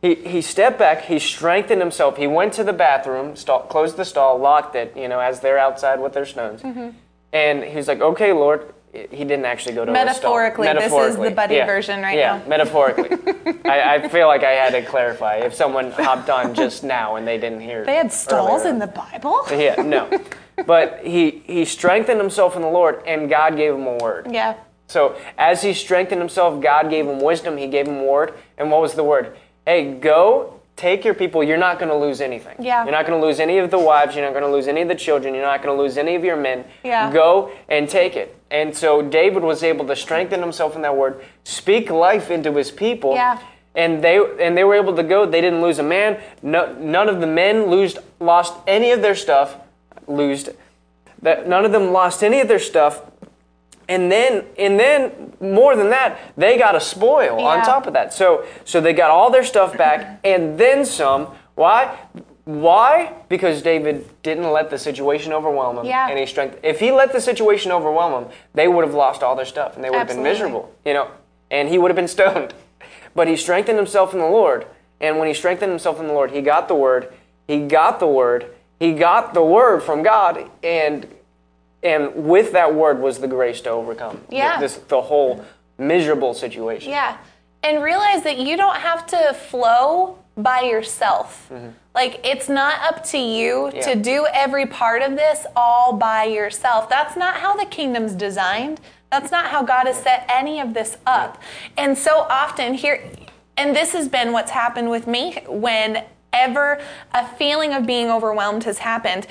[0.03, 2.17] He, he stepped back, he strengthened himself.
[2.17, 5.59] He went to the bathroom, stall, closed the stall, locked it, you know, as they're
[5.59, 6.63] outside with their stones.
[6.63, 6.91] Mm-hmm.
[7.33, 8.75] And he was like, okay, Lord.
[8.93, 10.05] He didn't actually go to a stall.
[10.05, 11.65] Metaphorically, this is the buddy yeah.
[11.65, 12.49] version right yeah, now.
[12.49, 13.09] metaphorically.
[13.65, 17.25] I, I feel like I had to clarify if someone hopped on just now and
[17.25, 17.85] they didn't hear.
[17.85, 18.73] They had stalls earlier.
[18.73, 19.45] in the Bible?
[19.53, 20.11] Yeah, no.
[20.67, 24.27] But he he strengthened himself in the Lord, and God gave him a word.
[24.29, 24.57] Yeah.
[24.91, 27.57] So as he strengthened himself, God gave him wisdom.
[27.57, 28.35] He gave him word.
[28.59, 29.37] And what was the word?
[29.65, 31.45] Hey, go take your people.
[31.45, 32.57] You're not going to lose anything.
[32.59, 32.83] Yeah.
[32.83, 34.17] You're not going to lose any of the wives.
[34.17, 35.35] You're not going to lose any of the children.
[35.35, 36.65] You're not going to lose any of your men.
[36.83, 37.13] Yeah.
[37.13, 38.37] Go and take it.
[38.51, 42.71] And so David was able to strengthen himself in that word, speak life into his
[42.71, 43.15] people.
[43.15, 43.39] Yeah.
[43.77, 45.25] And they and they were able to go.
[45.25, 46.21] They didn't lose a man.
[46.43, 49.57] No, none of the men lose, lost any of their stuff.
[50.09, 50.49] Losed.
[51.23, 53.03] That none of them lost any of their stuff.
[53.91, 58.15] And then, and then, more than that, they got a spoil on top of that.
[58.15, 61.27] So, so they got all their stuff back, and then some.
[61.57, 61.99] Why?
[62.45, 63.13] Why?
[63.29, 65.87] Because David didn't let the situation overwhelm him.
[65.87, 66.09] Yeah.
[66.09, 66.61] And he strength.
[66.63, 69.85] If he let the situation overwhelm him, they would have lost all their stuff and
[69.85, 70.73] they would have been miserable.
[70.85, 71.11] You know,
[71.51, 72.55] and he would have been stoned.
[73.13, 74.69] But he strengthened himself in the Lord.
[75.01, 77.13] And when he strengthened himself in the Lord, he got the word.
[77.49, 78.55] He got the word.
[78.79, 80.49] He got the word from God.
[80.63, 81.09] And
[81.83, 84.61] and with that word was the grace to overcome Yeah.
[84.61, 85.45] this the whole
[85.79, 86.91] miserable situation.
[86.93, 87.17] Yeah.
[87.63, 91.49] And realize that you don't have to flow by yourself.
[91.53, 91.69] Mm-hmm.
[91.95, 93.81] Like, it's not up to you Yeah.
[93.83, 96.89] to do every part of this all by yourself.
[96.89, 98.81] That's not how the kingdom's designed.
[99.11, 101.43] That's not how God has set any of this up.
[101.77, 103.03] And so often here,
[103.57, 106.81] and this has been what's happened with me whenever
[107.13, 109.27] a feeling of being overwhelmed has happened.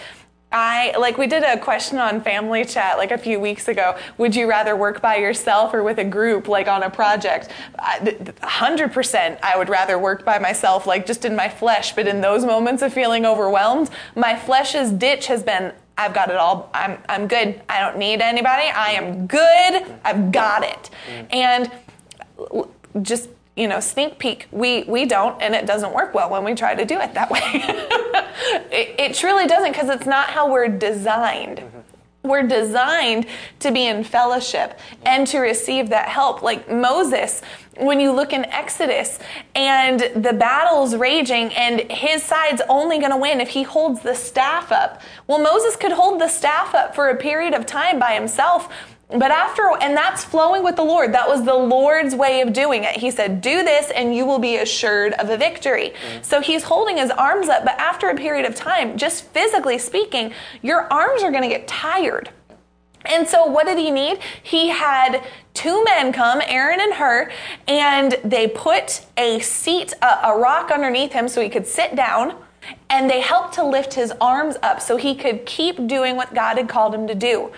[0.51, 3.95] I like we did a question on family chat like a few weeks ago.
[4.17, 7.49] Would you rather work by yourself or with a group like on a project?
[8.41, 11.93] Hundred percent, I would rather work by myself, like just in my flesh.
[11.93, 15.71] But in those moments of feeling overwhelmed, my flesh's ditch has been.
[15.99, 16.71] I've got it all.
[16.73, 17.61] I'm I'm good.
[17.69, 18.69] I don't need anybody.
[18.69, 19.85] I am good.
[20.03, 20.89] I've got it.
[21.29, 21.69] And
[23.03, 26.55] just you know sneak peek we we don't and it doesn't work well when we
[26.55, 27.41] try to do it that way
[28.71, 31.59] it, it truly doesn't because it's not how we're designed.
[31.59, 31.79] Mm-hmm.
[32.21, 33.27] We're designed
[33.59, 36.41] to be in fellowship and to receive that help.
[36.41, 37.41] Like moses
[37.77, 39.19] when you look in exodus
[39.55, 44.13] and the battle's raging and his side's only going to win if he holds the
[44.13, 45.01] staff up.
[45.27, 48.71] Well moses could hold the staff up for a period of time by himself
[49.09, 51.13] but after, and that's flowing with the Lord.
[51.13, 52.97] That was the Lord's way of doing it.
[52.97, 55.89] He said, Do this and you will be assured of a victory.
[55.89, 56.23] Mm-hmm.
[56.23, 60.31] So he's holding his arms up, but after a period of time, just physically speaking,
[60.61, 62.29] your arms are going to get tired.
[63.05, 64.19] And so, what did he need?
[64.43, 67.31] He had two men come, Aaron and Hur,
[67.67, 72.35] and they put a seat, a, a rock underneath him so he could sit down.
[72.89, 76.57] And they helped to lift his arms up so he could keep doing what God
[76.57, 77.51] had called him to do.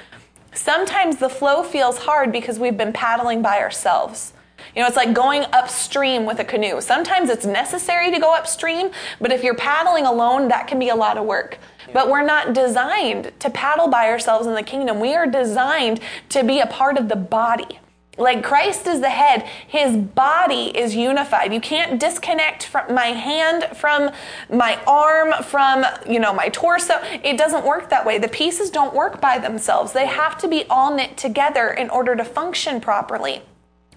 [0.53, 4.33] Sometimes the flow feels hard because we've been paddling by ourselves.
[4.75, 6.81] You know, it's like going upstream with a canoe.
[6.81, 10.95] Sometimes it's necessary to go upstream, but if you're paddling alone, that can be a
[10.95, 11.57] lot of work.
[11.93, 14.99] But we're not designed to paddle by ourselves in the kingdom.
[14.99, 17.81] We are designed to be a part of the body.
[18.17, 21.54] Like Christ is the head, his body is unified.
[21.54, 24.12] You can't disconnect from my hand from
[24.50, 26.95] my arm from, you know, my torso.
[27.24, 28.17] It doesn't work that way.
[28.17, 29.93] The pieces don't work by themselves.
[29.93, 33.43] They have to be all knit together in order to function properly.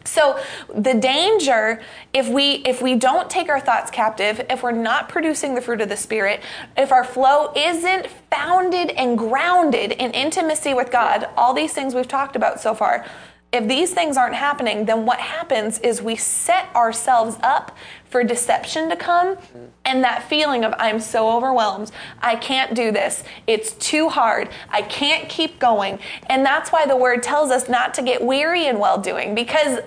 [0.04, 0.38] So
[0.74, 1.80] the danger
[2.12, 5.80] if we if we don't take our thoughts captive, if we're not producing the fruit
[5.80, 6.42] of the spirit,
[6.76, 12.06] if our flow isn't founded and grounded in intimacy with God, all these things we've
[12.06, 13.06] talked about so far,
[13.54, 17.76] if these things aren't happening, then what happens is we set ourselves up
[18.10, 19.36] for deception to come
[19.84, 21.92] and that feeling of I'm so overwhelmed.
[22.20, 23.22] I can't do this.
[23.46, 24.48] It's too hard.
[24.70, 26.00] I can't keep going.
[26.28, 29.78] And that's why the word tells us not to get weary in well doing because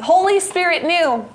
[0.00, 1.28] Holy Spirit knew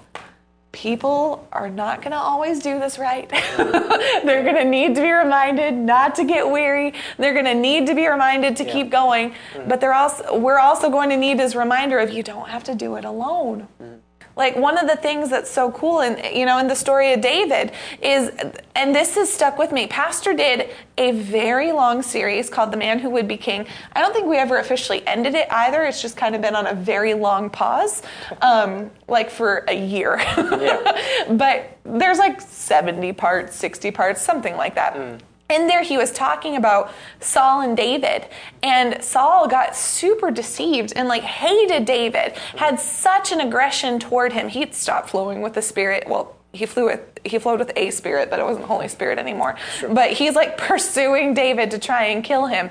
[0.71, 3.29] people are not going to always do this right.
[3.57, 6.93] They're going to need to be reminded not to get weary.
[7.17, 9.33] They're going to need to be reminded to keep going.
[9.53, 9.67] Mm.
[9.67, 12.75] But they're also we're also going to need this reminder of you don't have to
[12.75, 13.67] do it alone.
[13.81, 13.99] Mm.
[14.35, 17.21] Like one of the things that's so cool in you know in the story of
[17.21, 18.31] David is
[18.75, 19.87] and this has stuck with me.
[19.87, 23.67] Pastor did a very long series called The Man Who Would Be King.
[23.93, 25.83] I don't think we ever officially ended it either.
[25.83, 28.03] It's just kind of been on a very long pause.
[28.41, 30.21] Um, like for a year.
[31.31, 35.21] but there's like 70 parts, 60 parts, something like that.
[35.51, 38.25] In there, he was talking about Saul and David,
[38.63, 44.47] and Saul got super deceived and like hated David, had such an aggression toward him.
[44.47, 46.07] He'd stopped flowing with the Spirit.
[46.07, 49.55] Well, he flew with he flowed with a spirit, but it wasn't Holy Spirit anymore.
[49.89, 52.69] But he's like pursuing David to try and kill him.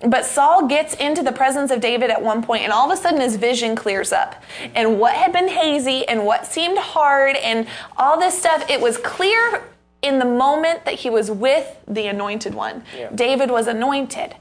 [0.00, 3.00] But Saul gets into the presence of David at one point, and all of a
[3.00, 4.42] sudden his vision clears up.
[4.74, 8.98] And what had been hazy and what seemed hard and all this stuff, it was
[8.98, 9.62] clear
[10.06, 12.84] in the moment that he was with the anointed one.
[12.96, 13.10] Yeah.
[13.14, 14.34] David was anointed.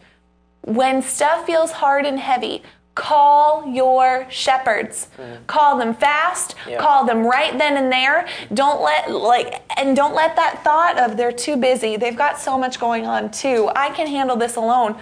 [0.61, 2.63] When stuff feels hard and heavy,
[2.95, 5.09] call your shepherds.
[5.17, 5.45] Mm-hmm.
[5.45, 6.79] Call them fast, Yeah.
[6.79, 8.27] call them right then and there.
[8.53, 11.97] Don't let like and don't let that thought of they're too busy.
[11.97, 13.69] They've got so much going on too.
[13.75, 14.95] I can handle this alone.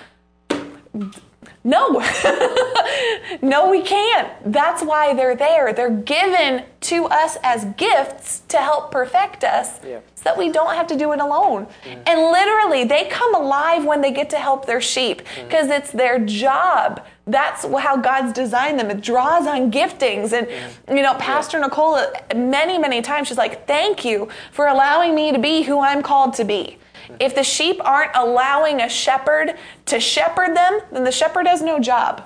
[1.63, 1.87] No.
[3.41, 4.29] no, we can't.
[4.51, 5.71] That's why they're there.
[5.71, 9.99] They're given to us as gifts to help perfect us Yeah.
[10.15, 11.67] so that we don't have to do it alone.
[11.85, 12.01] Mm-hmm.
[12.05, 15.47] And literally, they come alive when they get to help their sheep mm-hmm.
[15.47, 17.05] because it's their job.
[17.25, 18.91] That's how God's designed them.
[18.91, 20.33] It draws on giftings.
[20.33, 20.97] And, mm-hmm.
[20.97, 21.97] you know, Pastor Nicole,
[22.35, 26.33] many, many times, she's like, thank you for allowing me to be who I'm called
[26.33, 26.77] to be.
[27.19, 31.79] If the sheep aren't allowing a shepherd to shepherd them, then the shepherd has no
[31.79, 32.23] job.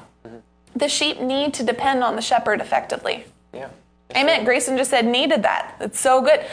[0.76, 3.26] The sheep need to depend on the shepherd effectively.
[3.54, 3.70] Yeah.
[4.16, 4.46] Amen.
[4.46, 5.76] Grayson just said needed that.
[5.80, 6.46] It's so good.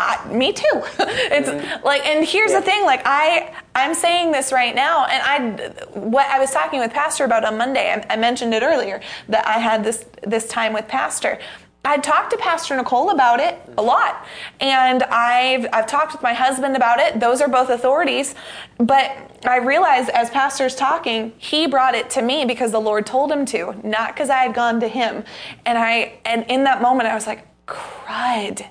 [0.00, 0.64] I, me too.
[0.72, 1.84] it's mm-hmm.
[1.84, 2.60] like, and here's yeah.
[2.60, 2.84] the thing.
[2.84, 7.24] Like I, I'm saying this right now, and I, what I was talking with Pastor
[7.24, 7.92] about on Monday.
[7.92, 11.38] I, I mentioned it earlier that I had this this time with Pastor.
[11.84, 14.26] I talked to Pastor Nicole about it a lot,
[14.60, 17.18] and I've I've talked with my husband about it.
[17.18, 18.34] Those are both authorities,
[18.78, 19.16] but
[19.46, 23.46] I realized as Pastor's talking, he brought it to me because the Lord told him
[23.46, 25.24] to, not because I had gone to him.
[25.64, 28.66] And I and in that moment, I was like, "Crud."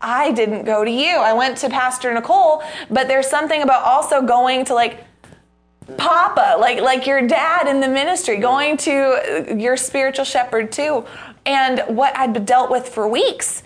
[0.00, 1.16] I didn't go to you.
[1.16, 5.02] I went to Pastor Nicole, but there's something about also going to like
[5.96, 11.04] Papa, like like your dad in the ministry, going to your spiritual shepherd too
[11.46, 13.62] and what I'd dealt with for weeks.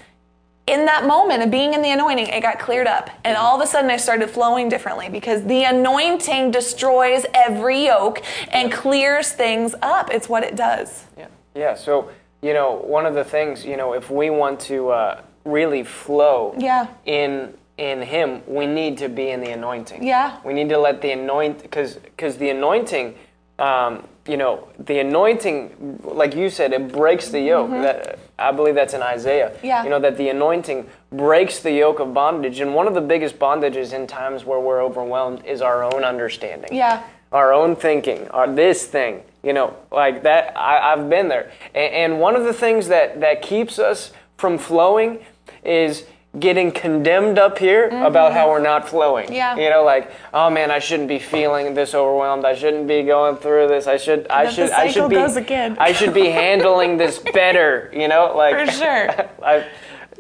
[0.67, 3.09] In that moment of being in the anointing, it got cleared up.
[3.25, 8.23] And all of a sudden, I started flowing differently because the anointing destroys every yoke
[8.53, 10.11] and clears things up.
[10.13, 11.07] It's what it does.
[11.17, 11.29] Yeah.
[11.55, 11.75] Yeah.
[11.75, 12.11] So,
[12.43, 16.55] you know, one of the things, you know, if we want to uh, really flow
[16.59, 16.89] yeah.
[17.07, 21.01] in in him we need to be in the anointing yeah we need to let
[21.01, 23.15] the anoint because because the anointing
[23.59, 27.71] um, you know, the anointing, like you said, it breaks the yoke.
[27.71, 27.83] Mm-hmm.
[27.83, 29.53] That I believe that's in Isaiah.
[29.63, 29.85] Yeah.
[29.85, 33.39] You know that the anointing breaks the yoke of bondage, and one of the biggest
[33.39, 36.71] bondages in times where we're overwhelmed is our own understanding.
[36.73, 37.03] Yeah.
[37.33, 39.23] Our own thinking, our this thing.
[39.43, 40.57] You know, like that.
[40.57, 44.59] I, have been there, and, and one of the things that that keeps us from
[44.59, 45.25] flowing
[45.65, 46.07] is
[46.39, 48.05] getting condemned up here mm-hmm.
[48.05, 49.33] about how we're not flowing.
[49.33, 49.57] Yeah.
[49.57, 52.45] You know, like, oh man, I shouldn't be feeling this overwhelmed.
[52.45, 53.87] I shouldn't be going through this.
[53.87, 58.35] I should I should I should be I should be handling this better, you know?
[58.37, 59.11] Like For sure.
[59.43, 59.69] I,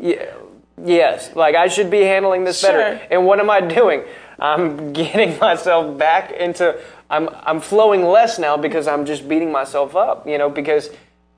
[0.01, 0.33] yeah,
[0.83, 2.71] yes, like I should be handling this sure.
[2.71, 3.07] better.
[3.11, 4.05] And what am I doing?
[4.39, 6.81] I'm getting myself back into
[7.11, 10.91] I'm I'm flowing less now because I'm just beating myself up, you know, because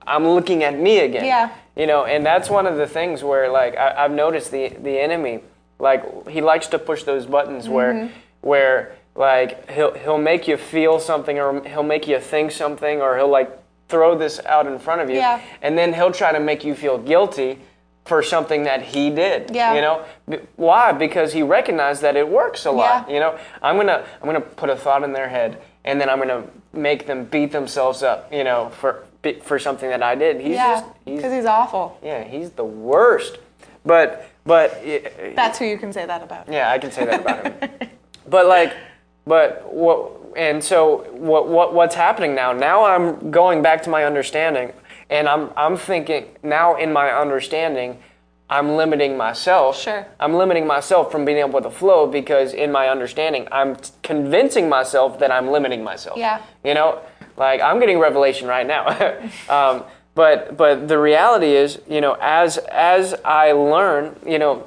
[0.06, 1.24] I'm looking at me again.
[1.24, 1.50] Yeah.
[1.80, 5.00] You know, and that's one of the things where like I, have noticed the the
[5.00, 5.40] enemy,
[5.78, 7.72] like he likes to push those buttons mm-hmm.
[7.72, 8.10] where
[8.42, 13.16] where like he'll he'll make you feel something or he'll make you think something or
[13.16, 13.50] he'll like
[13.88, 15.16] throw this out in front of you.
[15.16, 15.40] Yeah.
[15.62, 17.58] And then he'll try to make you feel guilty
[18.04, 19.50] for something that he did.
[19.54, 19.74] Yeah.
[19.74, 20.04] You know,
[20.56, 20.92] why?
[20.92, 23.08] Because he recognized that it works a lot.
[23.08, 23.14] Yeah.
[23.14, 26.18] You know, I'm gonna I'm gonna put a thought in their head, and then I'm
[26.18, 28.30] gonna make them beat themselves up.
[28.30, 29.06] You know, for
[29.42, 30.40] for something that I did.
[30.40, 31.98] He's yeah, just because he's, he's, awful.
[32.02, 33.38] Yeah, he's the worst.
[33.84, 34.98] But but uh,
[35.34, 36.50] that's who you can say that about.
[36.50, 37.90] Yeah, I can say that about him.
[38.28, 38.74] but like,
[39.26, 40.12] but what?
[40.36, 41.48] And so what?
[41.48, 41.74] What?
[41.74, 42.52] What's happening now?
[42.52, 44.72] Now I'm going back to my understanding,
[45.08, 47.98] and I'm I'm thinking now in my understanding.
[48.52, 49.78] I'm limiting myself.
[49.78, 50.04] Sure.
[50.18, 55.20] I'm limiting myself from being able to flow because in my understanding, I'm convincing myself
[55.20, 56.18] that I'm limiting myself.
[56.18, 56.42] Yeah.
[56.64, 57.00] You know,
[57.40, 58.86] like I'm getting revelation right now.
[59.48, 59.84] um,
[60.14, 64.66] but but the reality is, you know, as as I learn, you know,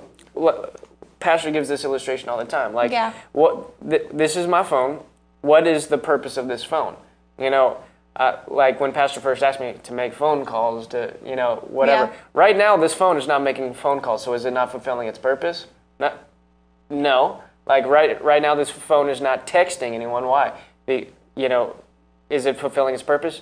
[1.19, 2.73] Pastor gives this illustration all the time.
[2.73, 3.13] Like, yeah.
[3.31, 5.01] what th- this is my phone.
[5.41, 6.95] What is the purpose of this phone?
[7.37, 7.77] You know,
[8.15, 12.11] uh, like when Pastor first asked me to make phone calls, to you know whatever.
[12.11, 12.19] Yeah.
[12.33, 15.19] Right now, this phone is not making phone calls, so is it not fulfilling its
[15.19, 15.67] purpose?
[15.99, 16.17] Not,
[16.89, 17.43] no.
[17.67, 20.25] Like right right now, this phone is not texting anyone.
[20.25, 20.53] Why?
[20.87, 21.75] The, you know,
[22.29, 23.41] is it fulfilling its purpose?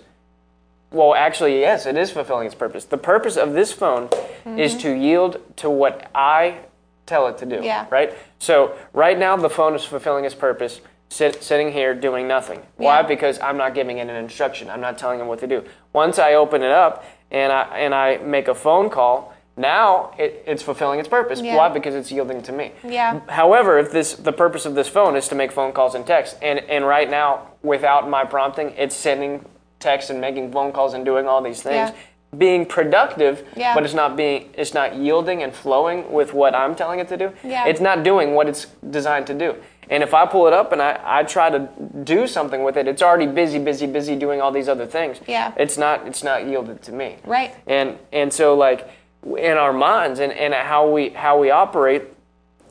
[0.91, 2.83] Well, actually, yes, it is fulfilling its purpose.
[2.85, 4.59] The purpose of this phone mm-hmm.
[4.59, 6.59] is to yield to what I
[7.05, 7.61] tell it to do.
[7.63, 7.87] Yeah.
[7.89, 8.13] Right?
[8.39, 12.61] So, right now, the phone is fulfilling its purpose, sit, sitting here doing nothing.
[12.75, 12.99] Why?
[12.99, 13.07] Yeah.
[13.07, 14.69] Because I'm not giving it an instruction.
[14.69, 15.63] I'm not telling it what to do.
[15.93, 20.43] Once I open it up and I, and I make a phone call, now it,
[20.47, 21.41] it's fulfilling its purpose.
[21.41, 21.55] Yeah.
[21.55, 21.69] Why?
[21.69, 22.71] Because it's yielding to me.
[22.83, 23.19] Yeah.
[23.27, 26.37] However, if this the purpose of this phone is to make phone calls and text,
[26.41, 29.45] and, and right now, without my prompting, it's sending
[29.79, 31.91] texts and making phone calls and doing all these things.
[31.91, 31.95] Yeah.
[32.37, 33.75] Being productive, yeah.
[33.75, 37.17] but it's not being it's not yielding and flowing with what I'm telling it to
[37.17, 37.33] do.
[37.43, 37.67] Yeah.
[37.67, 39.55] It's not doing what it's designed to do.
[39.89, 41.67] And if I pull it up and I, I try to
[42.05, 45.19] do something with it, it's already busy, busy, busy doing all these other things.
[45.27, 45.53] Yeah.
[45.57, 47.17] It's not it's not yielded to me.
[47.25, 47.53] Right.
[47.67, 48.89] And and so like
[49.23, 52.03] in our minds and, and how we how we operate,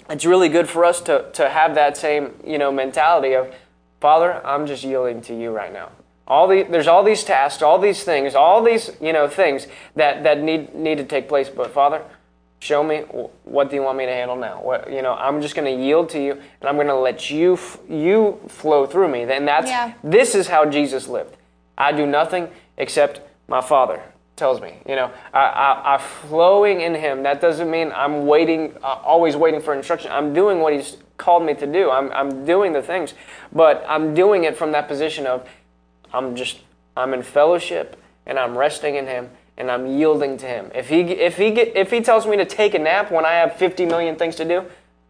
[0.08, 3.52] it's really good for us to, to have that same you know mentality of,
[4.00, 5.90] Father, I'm just yielding to you right now.
[6.26, 10.22] All the there's all these tasks, all these things, all these you know things that
[10.24, 11.48] that need need to take place.
[11.48, 12.02] But Father,
[12.58, 12.98] show me
[13.44, 14.62] what do you want me to handle now.
[14.62, 17.30] What you know, I'm just going to yield to you, and I'm going to let
[17.30, 19.22] you you flow through me.
[19.22, 19.94] And that's yeah.
[20.02, 21.36] this is how Jesus lived.
[21.78, 24.02] I do nothing except my Father
[24.40, 24.78] tells me.
[24.88, 27.22] You know, I, I, I'm flowing in Him.
[27.22, 30.10] That doesn't mean I'm waiting, uh, always waiting for instruction.
[30.10, 31.90] I'm doing what He's called me to do.
[31.90, 33.14] I'm, I'm doing the things,
[33.52, 35.48] but I'm doing it from that position of
[36.12, 36.58] I'm just
[36.96, 40.72] I'm in fellowship and I'm resting in Him and I'm yielding to Him.
[40.74, 43.34] If He if He get, if He tells me to take a nap when I
[43.34, 44.64] have 50 million things to do,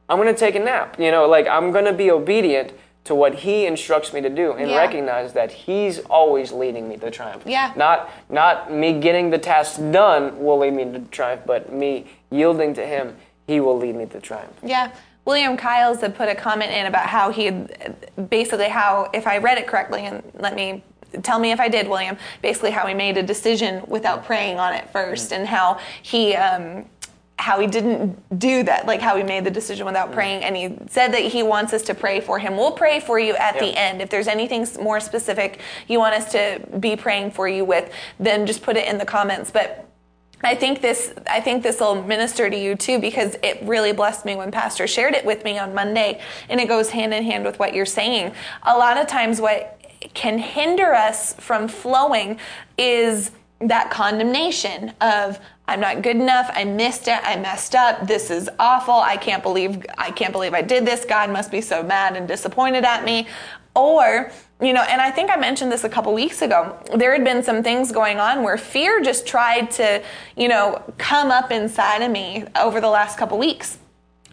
[0.09, 0.99] I'm going to take a nap.
[0.99, 2.73] You know, like I'm going to be obedient
[3.05, 4.77] to what he instructs me to do and Yeah.
[4.77, 7.43] recognize that he's always leading me to triumph.
[7.47, 7.73] Yeah.
[7.77, 12.75] Not not me getting the task done will lead me to triumph, but me yielding
[12.75, 14.53] to him, he will lead me to triumph.
[14.63, 14.91] Yeah.
[15.25, 17.97] William Kyles had put a comment in about how he had
[18.31, 20.83] basically how if I read it correctly and let me
[21.23, 22.17] tell me if I did, William.
[22.43, 26.35] Basically, how he made a decision without praying on it first, and how he.
[26.37, 26.87] Um,
[27.41, 30.15] how he didn't do that, like how he made the decision without mm.
[30.15, 32.57] praying, and he said that he wants us to pray for him.
[32.57, 34.03] We'll pray for you at the end.
[34.03, 38.47] If there's anything more specific you want us to be praying for you with, then
[38.47, 39.51] just put it in the comments.
[39.51, 39.87] But
[40.43, 44.25] I think this I think this will minister to you too because it really blessed
[44.25, 47.45] me when pastor shared it with me on Monday and it goes hand in hand
[47.45, 48.33] with what you're saying.
[48.63, 49.81] A lot of times what
[50.15, 52.39] can hinder us from flowing
[52.79, 55.39] is that condemnation of
[55.71, 59.41] I'm not good enough, I missed it, I messed up, this is awful, I can't
[59.41, 63.05] believe I can't believe I did this, God must be so mad and disappointed at
[63.05, 63.29] me.
[63.77, 66.77] Or, you know, and I think I mentioned this a couple weeks ago.
[66.97, 70.03] There had been some things going on where fear just tried to,
[70.37, 73.79] you know, come up inside of me over the last couple weeks.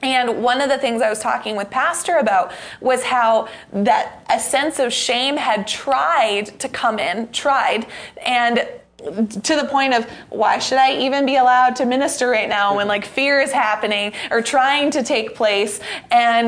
[0.02, 4.40] And one of the things I was talking with Pastor about was how that a
[4.40, 7.86] sense of shame had tried to come in, tried,
[8.26, 8.68] and
[8.98, 12.88] to the point of why should I even be allowed to minister right now when
[12.88, 15.80] like fear is happening or trying to take place?
[16.10, 16.48] And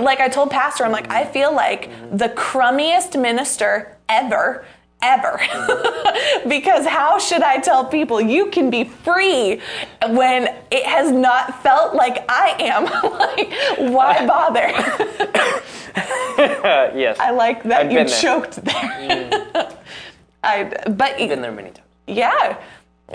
[0.00, 4.64] like I told Pastor, I'm like, I feel like the crummiest minister ever
[5.00, 5.38] ever.
[6.48, 9.60] because how should I tell people you can be free
[10.08, 12.84] when it has not felt like I am?
[13.84, 14.72] like, why bother?
[16.98, 17.16] Yes.
[17.20, 18.06] I like that I've you there.
[18.06, 18.74] choked there.
[18.74, 19.76] Mm.
[20.42, 21.87] I, but been there many times.
[22.08, 22.58] Yeah.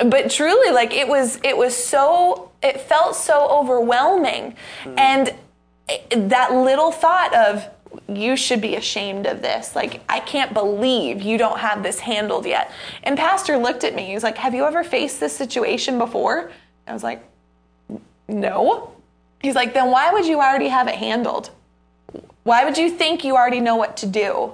[0.06, 4.56] But truly like it was it was so it felt so overwhelming.
[4.84, 4.96] Hmm.
[4.98, 5.34] And
[5.90, 7.68] it- that little thought of
[8.08, 9.76] you should be ashamed of this.
[9.76, 12.72] Like i can't believe you don't have this handled yet.
[13.04, 14.06] And pastor looked at me.
[14.06, 16.52] He was like have you ever faced this situation before?
[16.88, 17.24] I was like
[18.28, 18.92] no.
[19.42, 21.52] He's like then why would you already have it handled?
[22.44, 24.54] Why would you think you already know what to do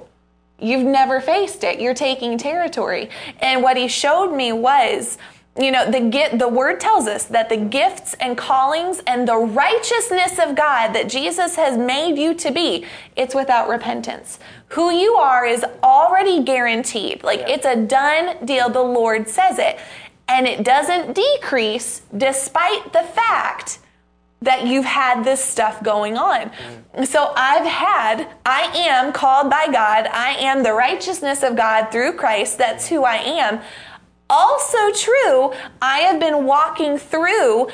[0.62, 1.80] You've never faced it.
[1.80, 3.10] You're taking territory.
[3.40, 5.18] And what he showed me was,
[5.60, 9.36] you know, the get the word tells us that the gifts and callings and the
[9.36, 12.86] righteousness of God that Jesus has made you to be,
[13.16, 14.40] it's without repentance.
[14.70, 17.24] Who you are is already guaranteed.
[17.24, 17.50] Like Yeah.
[17.50, 18.70] it's a done deal.
[18.70, 19.80] The Lord says it.
[20.28, 23.80] And it doesn't decrease despite the fact
[24.42, 26.52] that you've had this stuff going on.
[27.04, 30.08] So I've had, I am called by God.
[30.08, 32.58] I am the righteousness of God through Christ.
[32.58, 33.60] That's who I am.
[34.30, 37.68] Also true, I have been walking through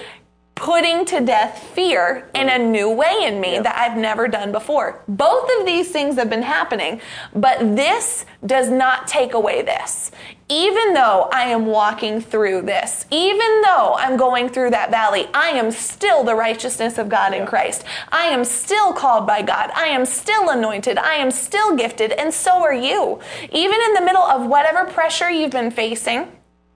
[0.56, 2.72] putting to death fear in a mm-hmm.
[2.72, 3.64] new way in me Yep.
[3.64, 5.04] that I've never done before.
[5.08, 7.02] Both of these things have been happening,
[7.34, 10.12] but this does not take away this.
[10.48, 15.50] Even though I am walking through this, even though I'm going through that valley, I
[15.50, 17.84] am still the righteousness of God in Christ.
[18.12, 19.72] I am still called by God.
[19.76, 20.98] I am still anointed.
[20.98, 23.20] I am still gifted, and so are you.
[23.52, 26.32] Even in the middle of whatever pressure you've been facing,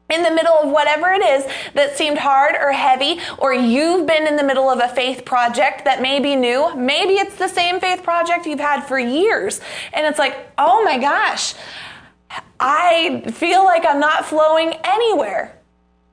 [0.10, 4.28] in the middle of whatever it is that seemed hard or heavy, or you've been
[4.28, 7.80] in the middle of a faith project that may be new, maybe it's the same
[7.80, 9.62] faith project you've had for years.
[9.94, 11.54] And it's like, oh my gosh,
[12.60, 15.56] I feel like I'm not flowing anywhere.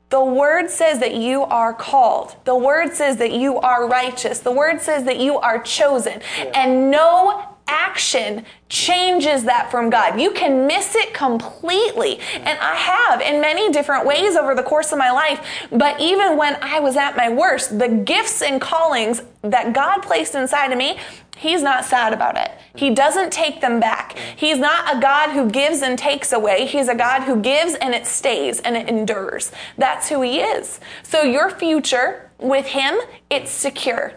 [0.09, 2.37] The word says that you are called.
[2.45, 4.39] The word says that you are righteous.
[4.39, 6.23] The word says that you are chosen.
[6.55, 10.21] And no action changes that from God.
[10.21, 12.19] You can miss it completely.
[12.35, 15.47] And I have in many different ways over the course of my life.
[15.71, 20.35] But even when I was at my worst, the gifts and callings that God placed
[20.35, 20.99] inside of me,
[21.37, 22.51] He's not sad about it.
[22.75, 24.19] He doesn't take them back.
[24.37, 26.65] He's not a God who gives and takes away.
[26.65, 29.53] He's a God who gives and it stays and it endures.
[29.77, 30.81] That's who He is.
[31.03, 32.99] So your future with Him,
[33.29, 34.15] it's secure.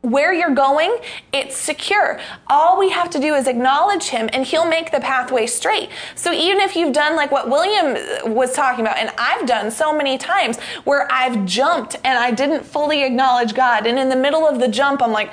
[0.00, 0.96] Where you're going,
[1.32, 2.18] it's secure.
[2.46, 5.90] All we have to do is acknowledge Him and He'll make the pathway straight.
[6.14, 9.94] So even if you've done like what William was talking about, and I've done so
[9.94, 14.46] many times where I've jumped and I didn't fully acknowledge God, and in the middle
[14.48, 15.32] of the jump, I'm like,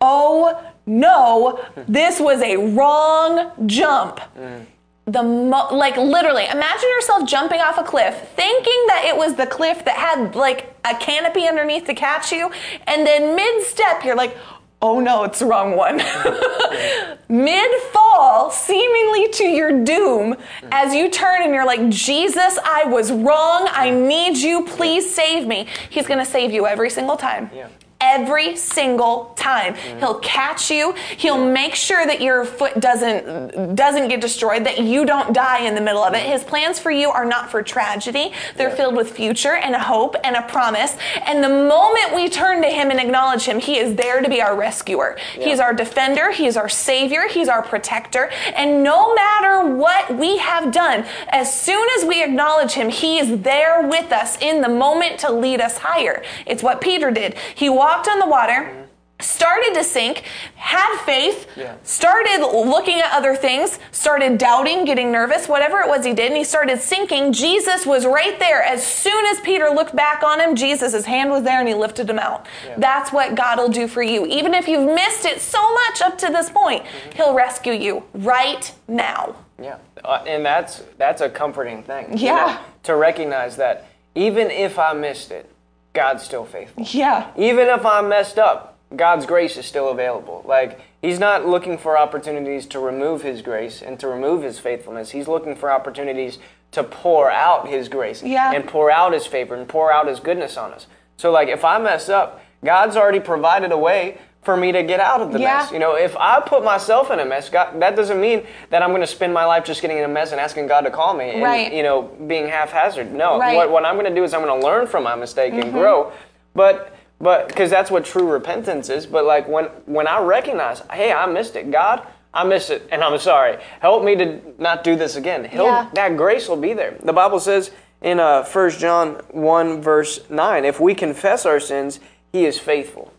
[0.00, 4.20] oh no, this was a wrong jump.
[4.38, 4.66] Mm.
[5.06, 9.46] The mo- like literally imagine yourself jumping off a cliff thinking that it was the
[9.46, 12.50] cliff that had like a canopy underneath to catch you
[12.86, 14.36] and then mid step you're like
[14.82, 15.96] oh no it's the wrong one.
[17.28, 20.34] Mid fall seemingly to your doom
[20.72, 23.68] as you turn and you're like jesus i was wrong.
[23.70, 24.64] I need you.
[24.64, 25.66] Please save me.
[25.90, 27.50] He's going to save you every single time.
[27.54, 27.68] Yeah.
[28.00, 29.74] Every single time.
[29.98, 30.94] He'll catch you.
[31.16, 35.74] He'll make sure that your foot doesn't doesn't get destroyed that you don't die in
[35.74, 36.22] the middle of it.
[36.22, 38.32] His plans for you are not for tragedy.
[38.56, 38.74] They're Yeah.
[38.74, 40.96] filled with future and a hope and a promise.
[41.26, 44.40] And the moment we turn to him and acknowledge him he is there to be
[44.40, 45.16] our rescuer.
[45.34, 45.64] He's Yeah.
[45.64, 46.30] our defender.
[46.30, 47.28] He's our savior.
[47.28, 48.30] He's our protector.
[48.54, 53.40] And no matter what we have done as soon as we acknowledge him he is
[53.42, 56.22] there with us in the moment to lead us higher.
[56.46, 57.34] It's what peter did.
[57.54, 58.76] He walked on the water
[59.20, 60.22] started to sink
[60.54, 61.74] had faith Yeah.
[61.82, 66.38] started looking at other things started doubting getting nervous whatever it was he did and
[66.38, 70.54] he started sinking jesus was right there as soon as peter looked back on him
[70.56, 72.76] jesus' his hand was there and he lifted him out Yeah.
[72.78, 76.16] that's what god will do for you even if you've missed it so much up
[76.18, 77.16] to this point Mm-hmm.
[77.16, 82.16] he'll rescue you right now Yeah, uh, and that's that's a comforting thing.
[82.16, 82.36] you Yeah.
[82.36, 83.84] know, to recognize that
[84.14, 85.44] even if I missed it,
[85.92, 86.84] God's still faithful.
[86.88, 90.44] yeah Even if I'm messed up, God's grace is still available.
[90.46, 95.10] Like He's not looking for opportunities to remove His grace and to remove His faithfulness.
[95.10, 96.38] He's looking for opportunities
[96.72, 98.52] to pour out His grace Yeah.
[98.52, 100.86] and pour out His favor and pour out His goodness on us.
[101.16, 105.00] So, like, if I mess up, God's already provided a way for me to get
[105.00, 105.58] out of the Yeah.
[105.58, 105.70] mess.
[105.72, 108.88] You know, if I put myself in a mess, God, that doesn't mean that I'm
[108.90, 111.12] going to spend my life just getting in a mess and asking God to call
[111.14, 111.70] me and, Right.
[111.72, 113.12] you know, being haphazard.
[113.12, 113.48] No, Right.
[113.48, 113.56] Mm-hmm.
[113.56, 115.72] what, what I'm going to do is I'm going to learn from my mistake and
[115.72, 116.10] grow.
[116.54, 119.04] But, but, because that's what true repentance is.
[119.06, 123.04] But, like, when, when I recognize, hey, I missed it, God, I missed it, and
[123.04, 123.58] I'm sorry.
[123.80, 125.44] Help me to not do this again.
[125.44, 125.86] He'll, Yeah.
[125.94, 126.94] That grace will be there.
[127.02, 132.00] The Bible says in uh, 1 John 1, verse 9, if we confess our sins,
[132.32, 133.09] he is faithful.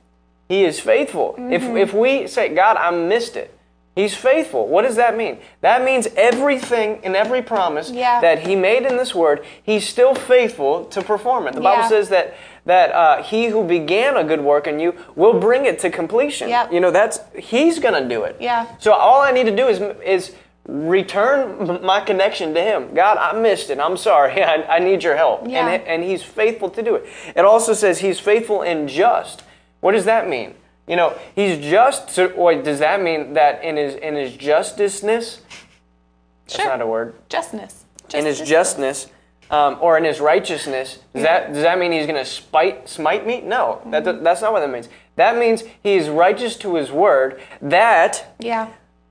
[0.52, 1.36] He is faithful.
[1.38, 3.58] If, if we say, God, I missed it,
[3.96, 4.68] He's faithful.
[4.68, 5.38] What does that mean?
[5.62, 8.20] That means everything and every promise Yeah.
[8.20, 11.54] that He made in this Word, He's still faithful to perform it.
[11.56, 11.88] The Bible Yeah.
[11.90, 12.34] says that
[12.66, 16.50] that uh, He who began a good work in you will bring it to completion.
[16.50, 16.74] Yep.
[16.74, 18.36] You know, that's He's going to do it.
[18.42, 18.66] Yeah.
[18.80, 20.36] So all I need to do is is
[20.68, 22.94] return my connection to Him.
[22.94, 23.80] God, I missed it.
[23.80, 24.44] I'm sorry.
[24.54, 25.48] I, I need your help.
[25.48, 25.68] Yeah.
[25.68, 27.06] And, and He's faithful to do it.
[27.38, 29.44] It also says He's faithful and just.
[29.82, 30.56] What does that mean?
[30.88, 32.16] You know, He's just.
[32.16, 35.42] Does that mean that in His in His justiceness?
[36.48, 36.66] That's Sure.
[36.66, 37.16] not a word.
[37.30, 39.08] justness in His justness.
[39.50, 43.28] Um, or in his righteousness, does that does that mean he's going to spite smite
[43.28, 43.42] me?
[43.42, 44.88] No, that, that's not what that means.
[45.18, 47.42] That means he is righteous to his word.
[47.62, 48.70] That yeah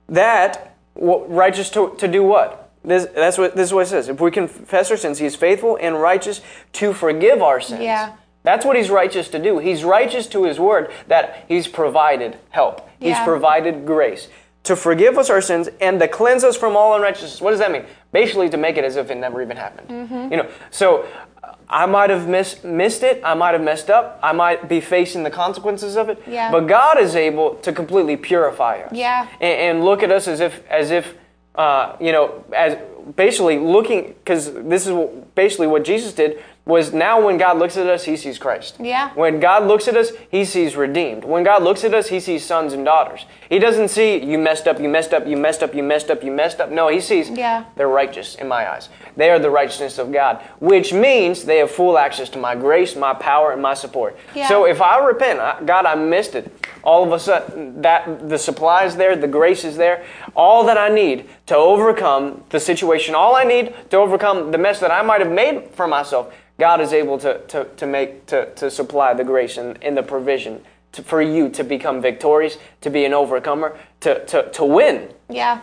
[0.09, 2.71] that righteous to, to do what?
[2.83, 4.09] This, that's what this is what it says.
[4.09, 6.41] If we confess our sins, he is faithful and righteous
[6.73, 7.81] to forgive our sins.
[7.81, 8.13] Yeah.
[8.43, 9.59] That's what he's righteous to do.
[9.59, 12.89] He's righteous to his word that he's provided help.
[12.99, 14.29] He's provided grace
[14.63, 17.41] to forgive us our sins and to cleanse us from all unrighteousness.
[17.41, 17.85] What does that mean?
[18.11, 19.89] Basically, to make it as if it never even happened.
[19.89, 20.31] Mm-hmm.
[20.31, 21.07] You know, so
[21.43, 23.21] uh, I might have miss, missed it.
[23.23, 24.19] I might have messed up.
[24.21, 26.21] I might be facing the consequences of it.
[26.27, 26.51] Yeah.
[26.51, 28.93] But God is able to completely purify us.
[28.93, 29.27] Yeah.
[29.39, 31.15] And, and look at us as if, as if,
[31.55, 32.77] uh, you know, as
[33.15, 34.95] basically looking, because this is
[35.33, 38.75] basically what Jesus did was now when God looks at us, he sees Christ.
[38.79, 39.09] Yeah.
[39.15, 41.25] When God looks at us, he sees redeemed.
[41.25, 43.25] When God looks at us, he sees sons and daughters.
[43.49, 46.23] He doesn't see you messed up, you messed up, you messed up, you messed up,
[46.23, 46.69] you messed up.
[46.69, 47.63] No, he sees Yeah.
[47.75, 48.89] they're righteous in my eyes.
[49.17, 52.95] They are the righteousness of God, which means they have full access to my grace,
[52.95, 54.15] my power, and my support.
[54.35, 54.47] Yeah.
[54.47, 56.49] So if I repent, I- God, I missed it.
[56.83, 60.05] All of a sudden, that the supply is there, the grace is there.
[60.35, 64.79] All that I need to overcome the situation, all I need to overcome the mess
[64.79, 68.53] that I might have made for myself, God is able to, to, to make to,
[68.55, 70.63] to supply the grace and, and the provision
[70.93, 75.09] to, for you to become victorious, to be an overcomer, to, to, to win.
[75.29, 75.61] Yeah.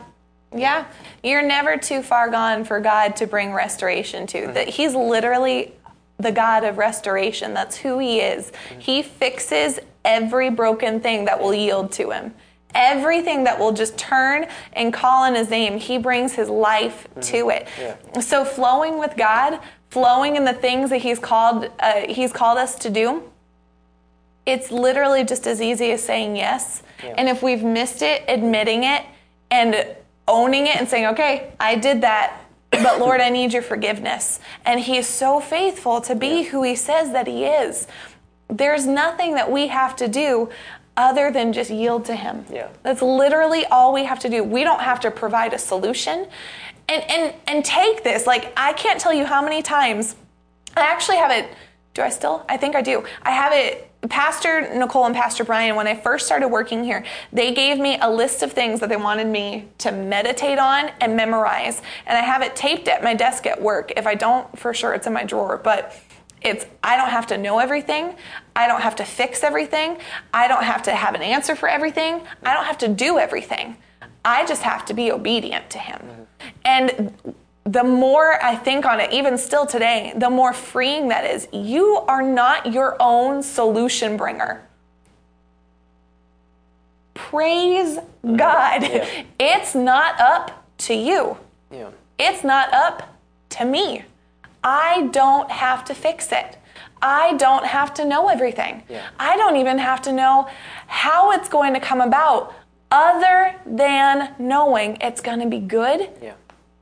[0.54, 0.86] Yeah.
[1.22, 4.38] You're never too far gone for God to bring restoration to.
[4.38, 4.52] Mm-hmm.
[4.54, 5.74] That he's literally
[6.18, 7.54] the God of restoration.
[7.54, 8.50] That's who he is.
[8.50, 8.80] Mm-hmm.
[8.80, 9.78] He fixes
[10.08, 12.34] every broken thing that will yield to him.
[12.74, 17.50] Everything that will just turn and call on his name, he brings his life to
[17.50, 17.68] it.
[17.78, 18.20] Yeah.
[18.20, 22.76] So flowing with God, flowing in the things that he's called uh, he's called us
[22.76, 23.22] to do,
[24.46, 26.82] it's literally just as easy as saying yes.
[27.04, 27.14] Yeah.
[27.18, 29.04] And if we've missed it, admitting it
[29.50, 29.86] and
[30.26, 32.40] owning it and saying, okay, I did that,
[32.70, 34.40] but Lord, I need your forgiveness.
[34.64, 37.86] And He is so faithful to be who He says that He is.
[38.48, 40.48] There's nothing that we have to do
[40.96, 42.44] other than just yield to Him.
[42.52, 42.68] Yeah.
[42.82, 44.42] That's literally all we have to do.
[44.42, 46.26] We don't have to provide a solution.
[46.88, 48.26] and and and take this.
[48.26, 50.16] Like I can't tell you how many times
[50.76, 51.50] I actually have it.
[51.94, 52.44] Do I still?
[52.48, 53.04] I think I do.
[53.22, 53.84] I have it.
[54.08, 58.08] Pastor Nicole and Pastor Brian, when I first started working here, they gave me a
[58.08, 61.82] list of things that they wanted me to meditate on and memorize.
[62.06, 63.92] And I have it taped at my desk at work.
[63.96, 65.60] If I don't, for sure, it's in my drawer.
[65.62, 66.00] But
[66.40, 68.14] it's I don't have to know everything.
[68.54, 69.98] I don't have to fix everything.
[70.32, 72.20] I don't have to have an answer for everything.
[72.42, 73.76] I don't have to do everything.
[74.24, 75.98] I just have to be obedient to him.
[75.98, 76.50] Mm-hmm.
[76.64, 77.34] And
[77.64, 81.48] the more I think on it, even still today, the more freeing that is.
[81.52, 84.66] You are not your own solution bringer.
[87.14, 88.36] Praise mm-hmm.
[88.36, 88.82] God.
[88.82, 89.24] Yeah.
[89.40, 91.36] It's not up to you.
[91.70, 91.90] Yeah.
[92.18, 93.16] It's not up
[93.50, 94.04] to me.
[94.64, 96.56] I don't have to fix it.
[97.00, 98.82] I don't have to know everything.
[98.88, 99.06] Yeah.
[99.18, 100.48] I don't even have to know
[100.86, 102.54] how it's going to come about
[102.90, 106.32] other than knowing it's going to be good Yeah.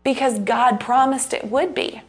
[0.04, 2.00] because God promised it would be.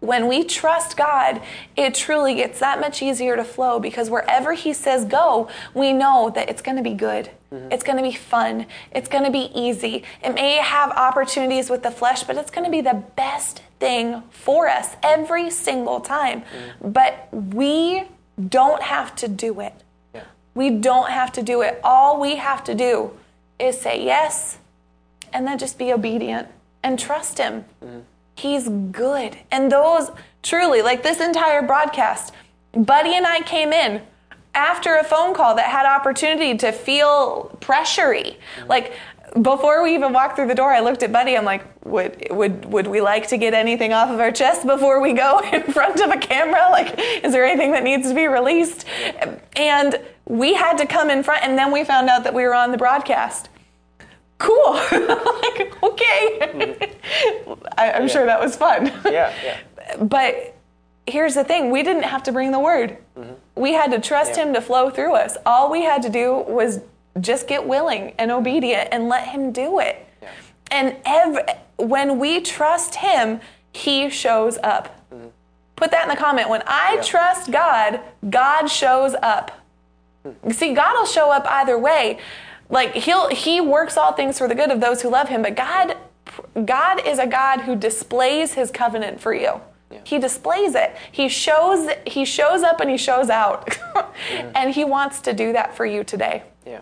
[0.00, 1.42] When we trust God,
[1.76, 6.30] it truly gets that much easier to flow because wherever He says go, we know
[6.34, 7.30] that it's going to be good.
[7.52, 7.72] Mm-hmm.
[7.72, 8.66] It's going to be fun.
[8.92, 10.04] It's going to be easy.
[10.24, 14.22] It may have opportunities with the flesh, but it's going to be the best thing
[14.30, 16.42] for us every single time.
[16.42, 16.92] Mm.
[16.92, 18.04] But we
[18.48, 19.74] don't have to do it.
[20.14, 20.22] Yeah.
[20.54, 21.78] We don't have to do it.
[21.84, 23.10] All we have to do
[23.58, 24.58] is say yes
[25.32, 26.48] and then just be obedient
[26.82, 27.64] and trust Him.
[27.84, 28.00] Mm-hmm.
[28.40, 29.36] He's good.
[29.50, 30.10] And those
[30.42, 32.32] truly, like this entire broadcast,
[32.72, 34.00] Buddy and I came in
[34.54, 38.36] after a phone call that had opportunity to feel pressury.
[38.66, 38.94] Like
[39.42, 41.36] before we even walked through the door, I looked at Buddy.
[41.36, 45.02] I'm like, would would would we like to get anything off of our chest before
[45.02, 46.68] we go in front of a camera?
[46.70, 48.86] Like, is there anything that needs to be released?
[49.54, 52.54] And we had to come in front, and then we found out that we were
[52.54, 53.50] on the broadcast.
[54.40, 54.72] Cool.
[54.72, 56.90] like, okay.
[57.78, 58.86] I, I'm sure that was fun.
[59.04, 59.32] Yeah.
[59.44, 59.58] Yeah.
[60.00, 60.54] But
[61.06, 62.96] here's the thing we didn't have to bring the word.
[63.18, 63.32] Mm-hmm.
[63.56, 64.44] We had to trust Yeah.
[64.46, 65.36] him to flow through us.
[65.44, 66.80] All we had to do was
[67.20, 70.06] just get willing and obedient and let him do it.
[70.22, 70.28] Yeah.
[70.70, 73.40] And ev- when we trust him,
[73.72, 74.84] he shows up.
[75.12, 75.26] Mm-hmm.
[75.76, 76.48] Put that in the comment.
[76.48, 77.02] When I Yeah.
[77.02, 79.50] trust God, God shows up.
[80.24, 80.50] Hmm.
[80.52, 82.18] See, God will show up either way.
[82.70, 85.56] Like he'll he works all things for the good of those who love him, but
[85.56, 85.96] God
[86.64, 89.60] God is a God who displays his covenant for you.
[89.90, 90.00] Yeah.
[90.04, 90.96] He displays it.
[91.10, 93.76] He shows he shows up and he shows out.
[94.54, 96.42] And he wants to do that for you today.
[96.66, 96.80] Yeah.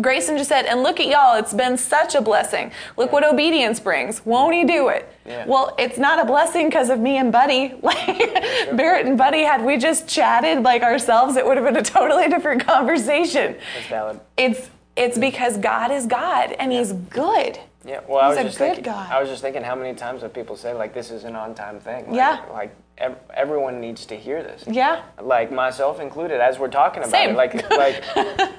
[0.00, 2.70] Grayson just said, and look at y'all, it's been such a blessing.
[2.96, 4.24] Look what obedience brings.
[4.24, 5.12] Won't he do it?
[5.26, 5.44] Yeah.
[5.46, 7.74] Well, it's not a blessing because of me and Buddy.
[7.82, 11.82] Like Barrett and Buddy, had we just chatted like ourselves, it would have been a
[11.82, 13.56] totally different conversation.
[13.74, 14.20] That's valid.
[14.36, 17.58] It's it's because God is God and He's good.
[17.84, 18.84] Yeah, well, I He's was a just good thinking.
[18.84, 19.10] God.
[19.10, 21.80] I was just thinking how many times have people said like this is an on-time
[21.80, 22.06] thing.
[22.08, 22.44] Like, Yeah.
[22.52, 24.64] Like ev- everyone needs to hear this.
[24.66, 25.02] Yeah.
[25.20, 27.30] Like myself included, as we're talking about Same.
[27.30, 27.36] it.
[27.36, 28.04] Like, like,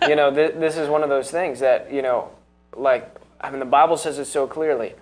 [0.09, 2.29] you know, th- this is one of those things that you know,
[2.75, 4.95] like, I mean, the Bible says it so clearly.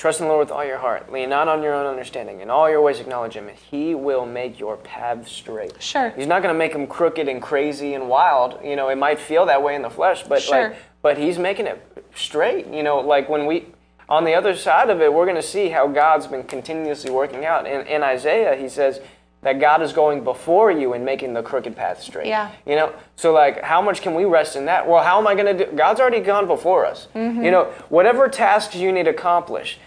[0.00, 1.12] Trust in the Lord with all your heart.
[1.12, 2.40] Lean not on your own understanding.
[2.40, 5.74] In all your ways acknowledge Him, and He will make your paths straight.
[5.82, 6.08] Sure.
[6.16, 8.58] He's not going to make them crooked and crazy and wild.
[8.64, 10.70] You know, it might feel that way in the flesh, but Sure.
[10.70, 12.66] like, but He's making it straight.
[12.68, 13.66] You know, like when we,
[14.08, 17.44] on the other side of it, we're going to see how God's been continuously working
[17.44, 17.66] out.
[17.66, 19.02] In, in Isaiah, He says
[19.42, 22.26] that God is going before you and making the crooked path straight.
[22.26, 22.50] Yeah.
[22.64, 24.88] You know, so like, how much can we rest in that?
[24.88, 25.76] Well, how am I going to do?
[25.76, 27.08] God's already gone before us.
[27.14, 27.44] Mm-hmm.
[27.44, 29.78] You know, whatever tasks you need to accomplish,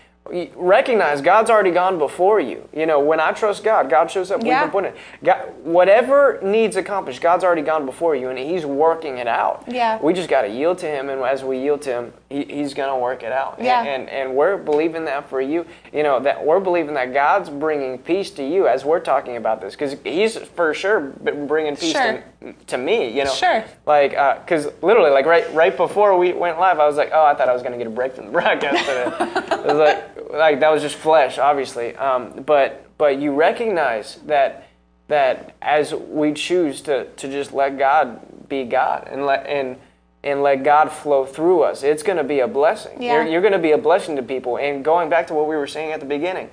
[0.55, 2.67] recognize God's already gone before you.
[2.73, 4.41] You know, when I trust God, God shows up.
[4.43, 4.63] Yeah.
[4.63, 4.97] We've been putting it.
[5.23, 9.65] God, whatever needs accomplished, God's already gone before you, and He's working it out.
[9.67, 9.99] Yeah.
[10.01, 12.73] We just got to yield to Him, and as we yield to Him, he, He's
[12.73, 13.57] going to work it out.
[13.61, 13.83] Yeah.
[13.83, 15.65] And, and and we're believing that for you.
[15.93, 19.61] You know that we're believing that God's bringing peace to you as we're talking about
[19.61, 22.23] this, because He's for sure bringing peace Sure.
[22.41, 23.15] to, to me.
[23.15, 23.33] You know.
[23.33, 23.63] Sure.
[23.85, 24.11] Like,
[24.45, 27.49] because literally, like right right before we went live, I was like, oh, I thought
[27.49, 29.61] I was going to get a break from the broadcast today.
[29.61, 31.95] it was like, like that was just flesh, obviously.
[31.95, 34.67] Um, but but you recognize that
[35.07, 39.77] that as we choose to to just let God be God and let and
[40.23, 43.01] and let God flow through us, it's going to be a blessing.
[43.01, 43.15] Yeah.
[43.23, 44.57] You're, you're going to be a blessing to people.
[44.57, 46.49] And going back to what we were saying at the beginning,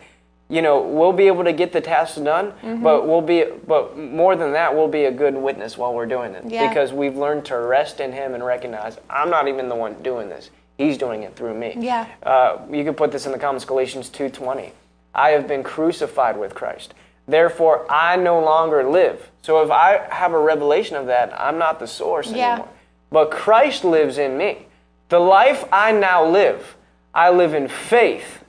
[0.48, 2.82] you know, we'll be able to get the tasks done, Mm-hmm.
[2.82, 6.34] but we'll be, but more than that, we'll be a good witness while we're doing
[6.34, 6.68] it Yeah.
[6.68, 10.28] because we've learned to rest in Him and recognize I'm not even the one doing
[10.28, 11.74] this; He's doing it through me.
[11.78, 12.06] Yeah.
[12.24, 14.72] Uh, you can put this in the comments, Galatians two twenty.
[15.14, 16.94] I have been crucified with Christ.
[17.28, 19.30] Therefore, I no longer live.
[19.42, 22.54] So if I have a revelation of that, I'm not the source Yeah.
[22.54, 22.68] anymore.
[23.10, 24.66] But Christ lives in me.
[25.08, 26.76] The life I now live,
[27.14, 28.44] I live in faith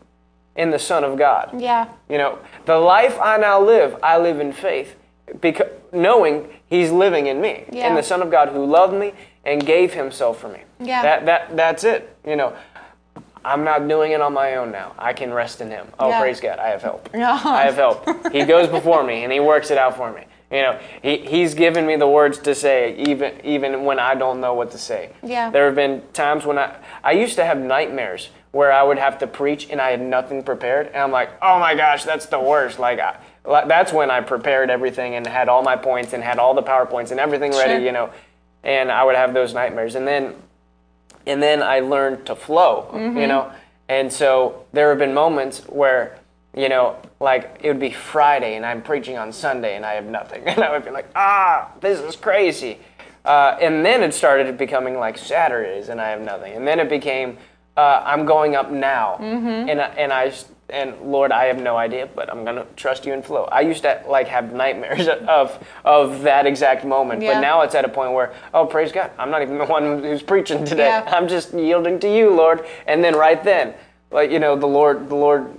[0.55, 1.59] in the Son of God.
[1.59, 1.87] Yeah.
[2.09, 4.95] You know, the life I now live, I live in faith,
[5.39, 7.87] because knowing He's living in me, Yeah.
[7.89, 10.59] in the Son of God who loved me and gave Himself for me.
[10.79, 11.01] Yeah.
[11.01, 12.15] That that that's it.
[12.25, 12.53] You know,
[13.43, 14.93] I'm not doing it on my own now.
[14.99, 15.87] I can rest in Him.
[15.99, 16.19] Oh, Yeah.
[16.21, 16.59] praise God!
[16.59, 17.09] I have help.
[17.15, 17.41] Yeah.
[17.43, 18.07] I have help.
[18.31, 20.23] He goes before me and He works it out for me.
[20.51, 24.41] You know, he, He's given me the words to say, even even when I don't
[24.41, 25.11] know what to say.
[25.23, 25.49] Yeah.
[25.49, 29.17] There have been times when I I used to have nightmares where I would have
[29.19, 32.39] to preach and I had nothing prepared, and I'm like, oh my gosh, that's the
[32.39, 32.79] worst.
[32.79, 36.53] Like, I, that's when I prepared everything and had all my points and had all
[36.53, 37.79] the powerpoints and everything ready, Sure.
[37.79, 38.09] you know.
[38.63, 40.35] And I would have those nightmares, and then
[41.25, 43.17] and then I learned to flow, Mm-hmm.
[43.19, 43.51] you know.
[43.87, 46.17] And so there have been moments where,
[46.55, 50.05] you know, like it would be Friday and I'm preaching on Sunday and I have
[50.05, 52.79] nothing, and I would be like, ah, this is crazy.
[53.23, 56.89] Uh, and then it started becoming like Saturdays and I have nothing, and then it
[56.89, 57.37] became
[57.77, 59.69] uh, I'm going up now, Mm-hmm.
[59.69, 60.33] and I, and I
[60.69, 63.43] and Lord, I have no idea, but I'm gonna trust you and flow.
[63.45, 67.33] I used to like have nightmares of of that exact moment, Yeah.
[67.35, 70.01] but now it's at a point where, oh, praise God, I'm not even the one
[70.03, 70.87] who's preaching today.
[70.87, 71.03] Yeah.
[71.15, 72.65] I'm just yielding to you, Lord.
[72.87, 73.73] And then right then,
[74.11, 75.53] like you know, the Lord, the Lord,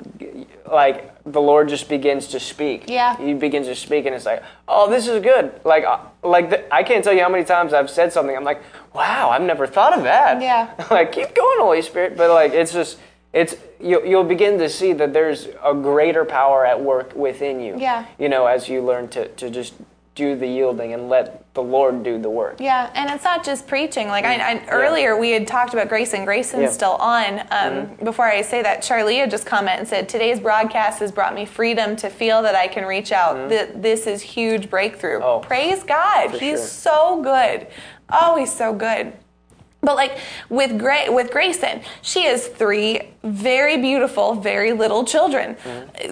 [0.71, 2.89] like the Lord just begins to speak.
[2.89, 3.17] Yeah.
[3.17, 5.53] He begins to speak, and it's like, oh, this is good.
[5.65, 8.37] Like, uh, like the, I can't tell you how many times I've said something.
[8.37, 8.63] I'm like,
[8.93, 10.43] wow, I've never thought of that.
[10.43, 10.75] Yeah.
[10.91, 12.17] like, keep going, Holy Spirit.
[12.17, 12.99] But like, it's just.
[13.33, 17.79] It's you, you'll begin to see that there's a greater power at work within you.
[17.79, 18.05] Yeah.
[18.19, 19.73] You know, as you learn to, to just
[20.15, 22.61] do the yielding and let the Lord do the work.
[22.61, 24.09] Yeah, and it's not just preaching.
[24.09, 26.25] Like I, I earlier, we had talked about Grayson.
[26.27, 26.67] Grayson's Yeah.
[26.69, 26.75] Mm-hmm.
[26.75, 27.43] still on.
[27.51, 31.47] Um, Before I say that, Charlia just commented and said, "Today's broadcast has brought me
[31.47, 33.49] freedom to feel that I can reach out.
[33.49, 35.21] That this is huge breakthrough.
[35.21, 35.25] Mm-hmm.
[35.25, 36.31] Oh, Praise God!
[36.33, 36.59] He's sure.
[36.59, 37.67] so good.
[38.11, 39.15] Oh, he's so good."
[39.81, 45.57] But like with Gra- with Grayson, she is three very beautiful, very little children.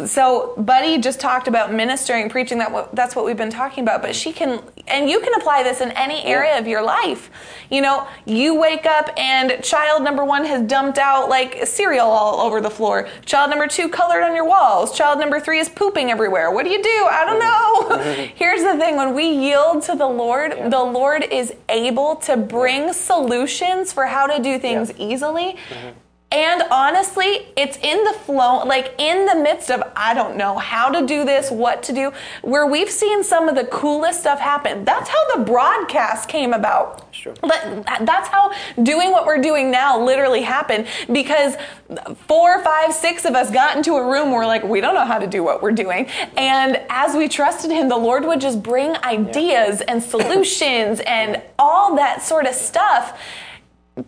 [0.06, 2.58] So Buddy just talked about ministering, preaching.
[2.58, 4.00] That that's what we've been talking about.
[4.02, 7.30] But she can, and you can apply this in any area of your life.
[7.70, 12.40] You know, you wake up and child number one has dumped out like cereal all
[12.40, 13.08] over the floor.
[13.26, 14.96] Child number two colored on your walls.
[14.96, 16.50] Child number three is pooping everywhere.
[16.50, 17.06] What do you do?
[17.10, 17.96] I don't know.
[17.96, 18.32] Mm-hmm.
[18.36, 22.92] Here's the thing: when we yield to the Lord, the Lord is able to bring
[22.92, 25.06] solutions for how to do things Yeah.
[25.12, 25.56] easily.
[25.70, 25.88] Mm-hmm.
[26.32, 30.88] And honestly, it's in the flow, like in the midst of, I don't know how
[30.88, 32.12] to do this, what to do,
[32.42, 34.84] where we've seen some of the coolest stuff happen.
[34.84, 37.12] That's how the broadcast came about.
[37.12, 37.34] Sure.
[37.40, 41.56] But that's how doing what we're doing now literally happened because
[42.28, 45.18] four, five, six of us got into a room where like, we don't know how
[45.18, 46.06] to do what we're doing.
[46.36, 51.96] And as we trusted Him, the Lord would just bring ideas and solutions and all
[51.96, 53.18] that sort of stuff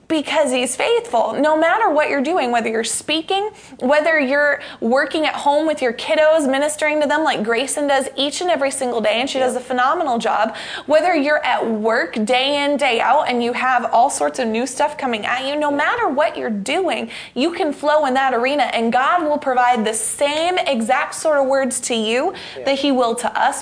[0.08, 1.34] because he's faithful.
[1.34, 5.92] No matter what you're doing, whether you're speaking, whether you're working at home with your
[5.92, 9.56] kiddos, ministering to them like Grayson does each and every single day, and she does
[9.56, 10.54] a phenomenal job,
[10.86, 14.66] whether you're at work day in, day out, and you have all sorts of new
[14.66, 18.64] stuff coming at you, no matter what you're doing, you can flow in that arena,
[18.64, 23.14] and God will provide the same exact sort of words to you that He will
[23.16, 23.42] to us